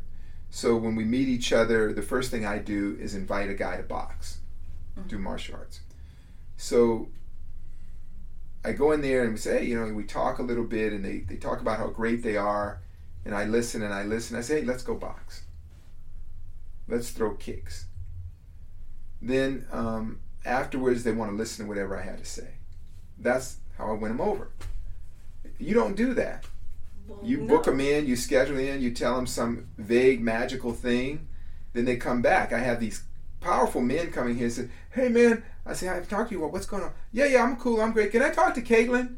[0.49, 3.77] So when we meet each other, the first thing I do is invite a guy
[3.77, 4.39] to box,
[5.07, 5.81] do martial arts.
[6.57, 7.09] So
[8.65, 10.91] I go in there and we say, hey, you know, we talk a little bit
[10.91, 12.81] and they, they talk about how great they are.
[13.25, 14.37] And I listen and I listen.
[14.37, 15.43] I say, hey, let's go box.
[16.87, 17.85] Let's throw kicks.
[19.21, 20.19] Then um,
[20.49, 22.47] afterwards, they want to listen to whatever I had to say.
[23.17, 24.49] That's how I win them over.
[25.57, 26.45] You don't do that.
[27.07, 27.47] Well, You no.
[27.47, 31.27] book them in, you schedule in, you tell them some vague magical thing,
[31.73, 32.53] then they come back.
[32.53, 33.03] I have these
[33.41, 36.45] powerful men coming here and say, "Hey man," I say, "I've talked to you.
[36.45, 37.81] What's going on?" Yeah, yeah, I'm cool.
[37.81, 38.11] I'm great.
[38.11, 39.15] Can I talk to Caitlin?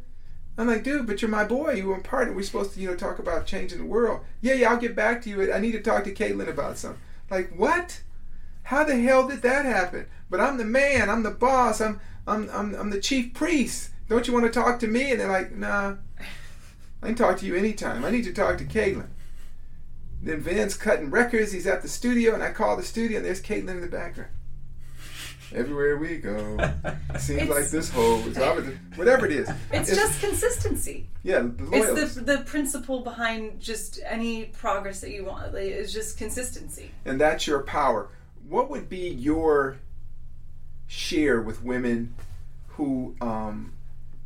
[0.58, 1.74] I'm like, dude, but you're my boy.
[1.74, 2.34] You were a partner.
[2.34, 4.22] We're supposed to, you know, talk about changing the world.
[4.42, 5.52] Yeah, yeah, I'll get back to you.
[5.52, 7.02] I need to talk to Caitlin about something.
[7.30, 8.02] Like, what?
[8.64, 10.06] How the hell did that happen?
[10.30, 11.10] But I'm the man.
[11.10, 11.82] I'm the boss.
[11.82, 13.90] I'm, I'm, I'm, I'm the chief priest.
[14.08, 15.12] Don't you want to talk to me?
[15.12, 15.96] And they're like, nah.
[17.04, 18.06] I can talk to you anytime.
[18.06, 19.08] I need to talk to Caitlin.
[20.22, 21.52] Then Vin's cutting records.
[21.52, 24.30] He's at the studio, and I call the studio, and there's Caitlin in the background.
[25.54, 26.58] Everywhere we go,
[27.20, 28.20] seems It's- like this hole.
[28.20, 28.38] is
[28.96, 31.08] Whatever it is, It's just consistency.
[31.24, 31.40] yeah.
[31.40, 31.70] The.
[31.74, 35.54] It's the the principle behind just any progress that you want.
[35.54, 36.92] Like, it's just consistency.
[37.04, 38.08] and that's your power.
[38.48, 39.78] What would be your
[40.88, 42.14] share with women
[42.68, 43.74] who um,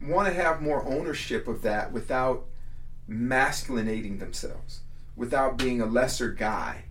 [0.01, 2.45] want to have more ownership of that without
[3.07, 4.81] masculinating themselves,
[5.15, 6.85] without being a lesser guy,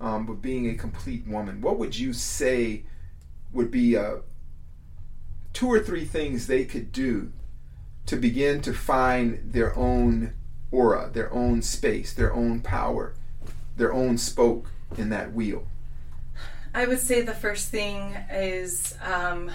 [0.00, 1.60] um, but being a complete woman?
[1.60, 2.82] What would you say
[3.52, 4.16] would be uh,
[5.52, 7.32] two or three things they could do
[8.06, 10.32] to begin to find their own
[10.70, 13.14] aura, their own space, their own power,
[13.76, 14.66] their own spoke
[14.96, 15.66] in that wheel?
[16.74, 19.50] I would say the first thing is um,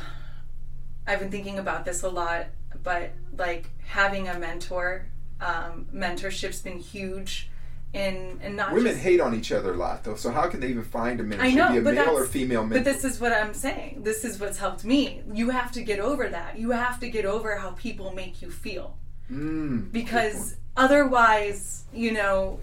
[1.07, 2.47] I've been thinking about this a lot,
[2.83, 5.07] but like having a mentor,
[5.41, 7.49] um, mentorship's been huge,
[7.93, 10.15] in and not Women just, hate on each other a lot, though.
[10.15, 11.45] So how can they even find a mentor?
[11.45, 12.83] I know, be a but male or female mentor.
[12.83, 14.03] But this is what I'm saying.
[14.03, 15.21] This is what's helped me.
[15.33, 16.59] You have to get over that.
[16.59, 18.97] You have to get over how people make you feel.
[19.31, 22.59] Mm, because otherwise, you know,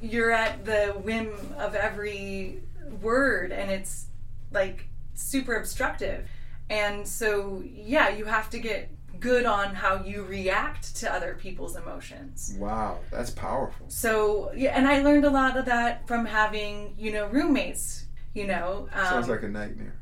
[0.00, 2.60] you're at the whim of every
[2.94, 4.06] word and it's
[4.50, 6.28] like super obstructive.
[6.70, 11.76] And so, yeah, you have to get good on how you react to other people's
[11.76, 12.54] emotions.
[12.58, 13.86] wow, that's powerful.
[13.88, 18.46] So, yeah, and I learned a lot of that from having, you know, roommates, you
[18.46, 18.88] know.
[18.92, 19.96] Um, Sounds like a nightmare.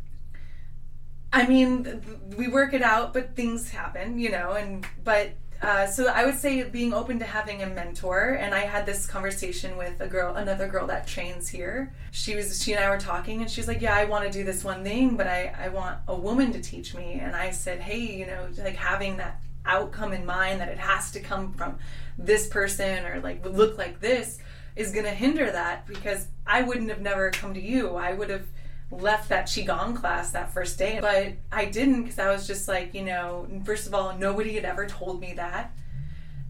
[1.32, 1.96] I mean, th-
[2.36, 5.32] we work it out, but things happen, you know, and but
[5.62, 8.36] uh, so I would say being open to having a mentor.
[8.40, 11.94] And I had this conversation with a girl, another girl that trains here.
[12.10, 14.44] She was, she and I were talking, and she's like, "Yeah, I want to do
[14.44, 17.80] this one thing, but I, I want a woman to teach me." And I said,
[17.80, 21.78] "Hey, you know, like having that outcome in mind that it has to come from
[22.18, 24.38] this person or like look like this
[24.76, 27.96] is going to hinder that because I wouldn't have never come to you.
[27.96, 28.46] I would have."
[28.90, 32.94] Left that qigong class that first day but i didn't because i was just like
[32.94, 35.72] you know first of all nobody had ever told me that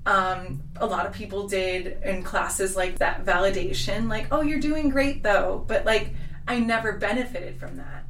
[0.05, 4.89] um, a lot of people did in classes like that validation like oh you're doing
[4.89, 6.11] great though but like
[6.47, 8.05] i never benefited from that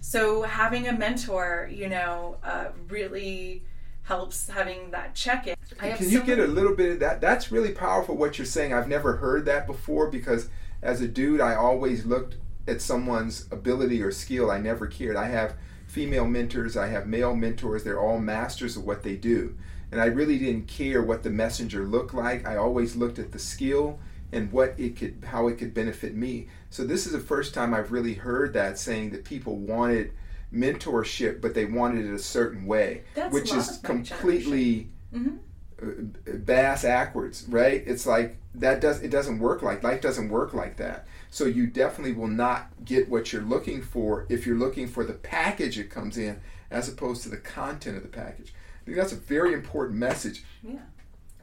[0.00, 3.64] so having a mentor you know uh, really
[4.02, 7.20] helps having that check-in Can you get a little bit of that?
[7.20, 8.74] That's really powerful what you're saying.
[8.74, 10.48] I've never heard that before because
[10.82, 14.50] as a dude, I always looked at someone's ability or skill.
[14.50, 15.16] I never cared.
[15.16, 15.56] I have
[15.86, 17.82] female mentors, I have male mentors.
[17.84, 19.56] They're all masters of what they do.
[19.90, 22.46] And I really didn't care what the messenger looked like.
[22.46, 23.98] I always looked at the skill
[24.32, 26.46] and what it could how it could benefit me.
[26.70, 30.12] So this is the first time I've really heard that saying that people wanted
[30.54, 35.38] mentorship, but they wanted it a certain way, That's which is completely Mhm.
[35.82, 37.82] uh, bass backwards, right?
[37.86, 41.06] It's like that does it doesn't work like life doesn't work like that.
[41.30, 45.12] So you definitely will not get what you're looking for if you're looking for the
[45.12, 48.52] package it comes in as opposed to the content of the package.
[48.82, 50.42] I think that's a very important message.
[50.62, 50.80] Yeah.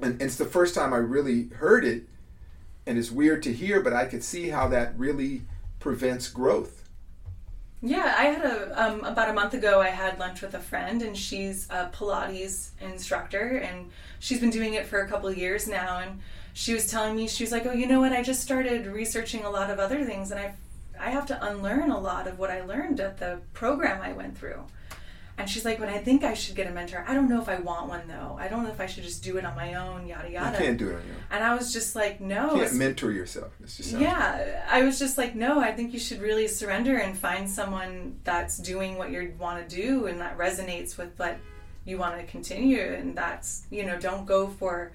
[0.02, 2.04] And, and it's the first time I really heard it,
[2.86, 5.44] and it's weird to hear, but I could see how that really
[5.80, 6.84] prevents growth.
[7.82, 9.80] Yeah, I had a um, about a month ago.
[9.80, 14.74] I had lunch with a friend, and she's a Pilates instructor, and she's been doing
[14.74, 16.00] it for a couple of years now.
[16.00, 16.20] And
[16.58, 18.14] she was telling me, she was like, "Oh, you know what?
[18.14, 20.56] I just started researching a lot of other things, and I,
[21.00, 24.36] I have to unlearn a lot of what I learned at the program I went
[24.36, 24.64] through."
[25.38, 27.06] And she's like, "But I think I should get a mentor.
[27.08, 28.36] I don't know if I want one though.
[28.40, 30.08] I don't know if I should just do it on my own.
[30.08, 31.22] Yada yada." You yada." can't do it on your own.
[31.30, 33.52] And I was just like, "No." You can't mentor yourself.
[33.62, 37.48] Just Yeah, I was just like, no, I think you should really surrender and find
[37.48, 41.38] someone that's doing what you want to do and that resonates with what
[41.86, 42.82] you want to continue.
[42.82, 44.92] And that's, you know, don't go for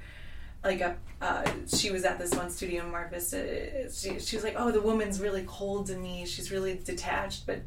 [0.64, 0.96] like a.
[1.20, 3.88] Uh, she was at this one studio in Mar Vista.
[3.92, 6.26] She, she was like, oh, the woman's really cold to me.
[6.26, 7.60] She's really detached, but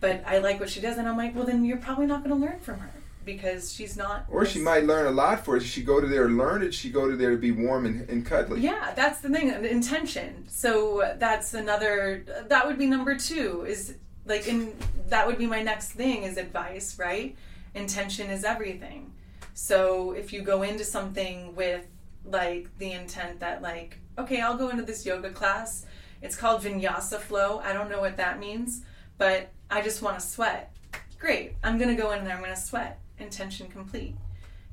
[0.00, 0.98] but I like what she does.
[0.98, 2.90] And I'm like, well, then you're probably not going to learn from her
[3.24, 4.26] because she's not.
[4.28, 5.62] Or she might learn a lot for it.
[5.62, 6.74] She go to there to learn it.
[6.74, 8.60] She go to there to be warm and, and cuddly.
[8.60, 10.46] Yeah, that's the thing, the intention.
[10.48, 12.24] So that's another.
[12.48, 13.64] That would be number two.
[13.66, 13.94] Is
[14.26, 14.74] like in
[15.08, 17.36] that would be my next thing is advice, right?
[17.74, 19.12] Intention is everything.
[19.54, 21.86] So if you go into something with
[22.24, 25.86] like the intent that like, okay, I'll go into this yoga class.
[26.22, 27.60] It's called Vinyasa Flow.
[27.62, 28.82] I don't know what that means,
[29.18, 30.74] but I just want to sweat.
[31.18, 31.54] Great.
[31.62, 32.34] I'm gonna go in there.
[32.34, 33.00] I'm gonna sweat.
[33.18, 34.16] Intention complete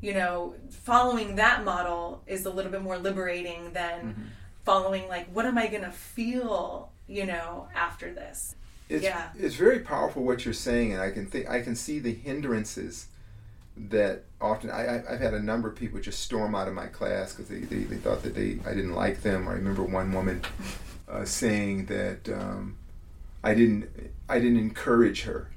[0.01, 4.21] you know, following that model is a little bit more liberating than mm-hmm.
[4.65, 8.55] following like, what am I gonna feel, you know, after this?
[8.89, 9.29] It's, Yeah.
[9.37, 13.07] it's very powerful what you're saying, and I can think I can see the hindrances
[13.77, 17.33] that often I, I've had a number of people just storm out of my class
[17.33, 19.47] because they, they, they thought that they I didn't like them.
[19.47, 20.41] I remember one woman
[21.09, 22.77] uh, saying that um,
[23.43, 23.89] I didn't
[24.29, 25.51] I didn't encourage her.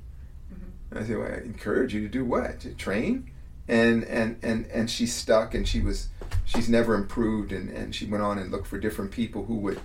[0.91, 2.61] And I said, well, I encourage you to do what?
[2.61, 3.31] To train?
[3.67, 6.09] And and and and she's stuck, and she was
[6.45, 9.81] she's never improved, and and she went on and looked for different people who would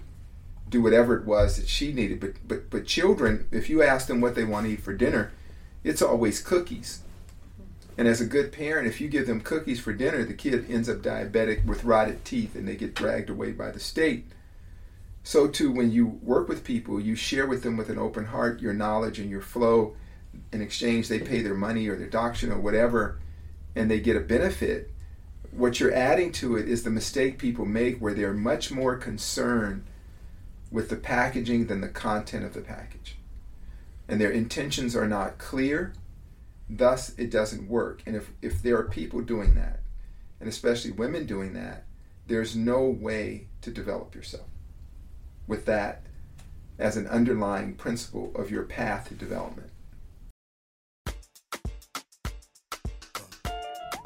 [0.70, 2.20] do whatever it was that she needed.
[2.20, 5.32] But but but children, if you ask them what they want to eat for dinner,
[5.84, 7.02] it's always cookies.
[8.00, 10.88] And as a good parent, if you give them cookies for dinner, the kid ends
[10.88, 14.32] up diabetic with rotted teeth, and they get dragged away by the state.
[15.22, 18.62] So too, when you work with people, you share with them with an open heart
[18.62, 19.98] your knowledge and your flow.
[20.54, 23.20] In exchange, they pay their money or their doctrine or whatever,
[23.76, 24.90] and they get a benefit.
[25.52, 29.84] What you're adding to it is the mistake people make where they're much more concerned
[30.72, 33.18] with the packaging than the content of the package.
[34.08, 35.92] And their intentions are not clear,
[36.70, 38.02] thus, it doesn't work.
[38.06, 39.80] And if, if there are people doing that,
[40.40, 41.86] and especially women doing that,
[42.28, 44.48] there's no way to develop yourself
[45.48, 46.04] with that
[46.78, 49.70] as an underlying principle of your path to development.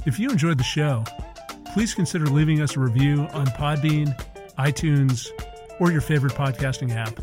[0.06, 1.04] If you enjoyed the show,
[1.74, 4.18] please consider leaving us a review on Podbean,
[4.58, 5.28] iTunes,
[5.80, 7.20] or your favorite podcasting app.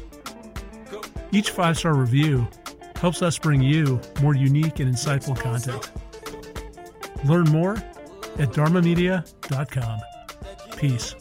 [1.33, 2.49] Each five star review
[3.01, 5.91] helps us bring you more unique and insightful content.
[7.25, 7.77] Learn more
[8.39, 10.01] at dharmamedia.com.
[10.77, 11.15] Peace.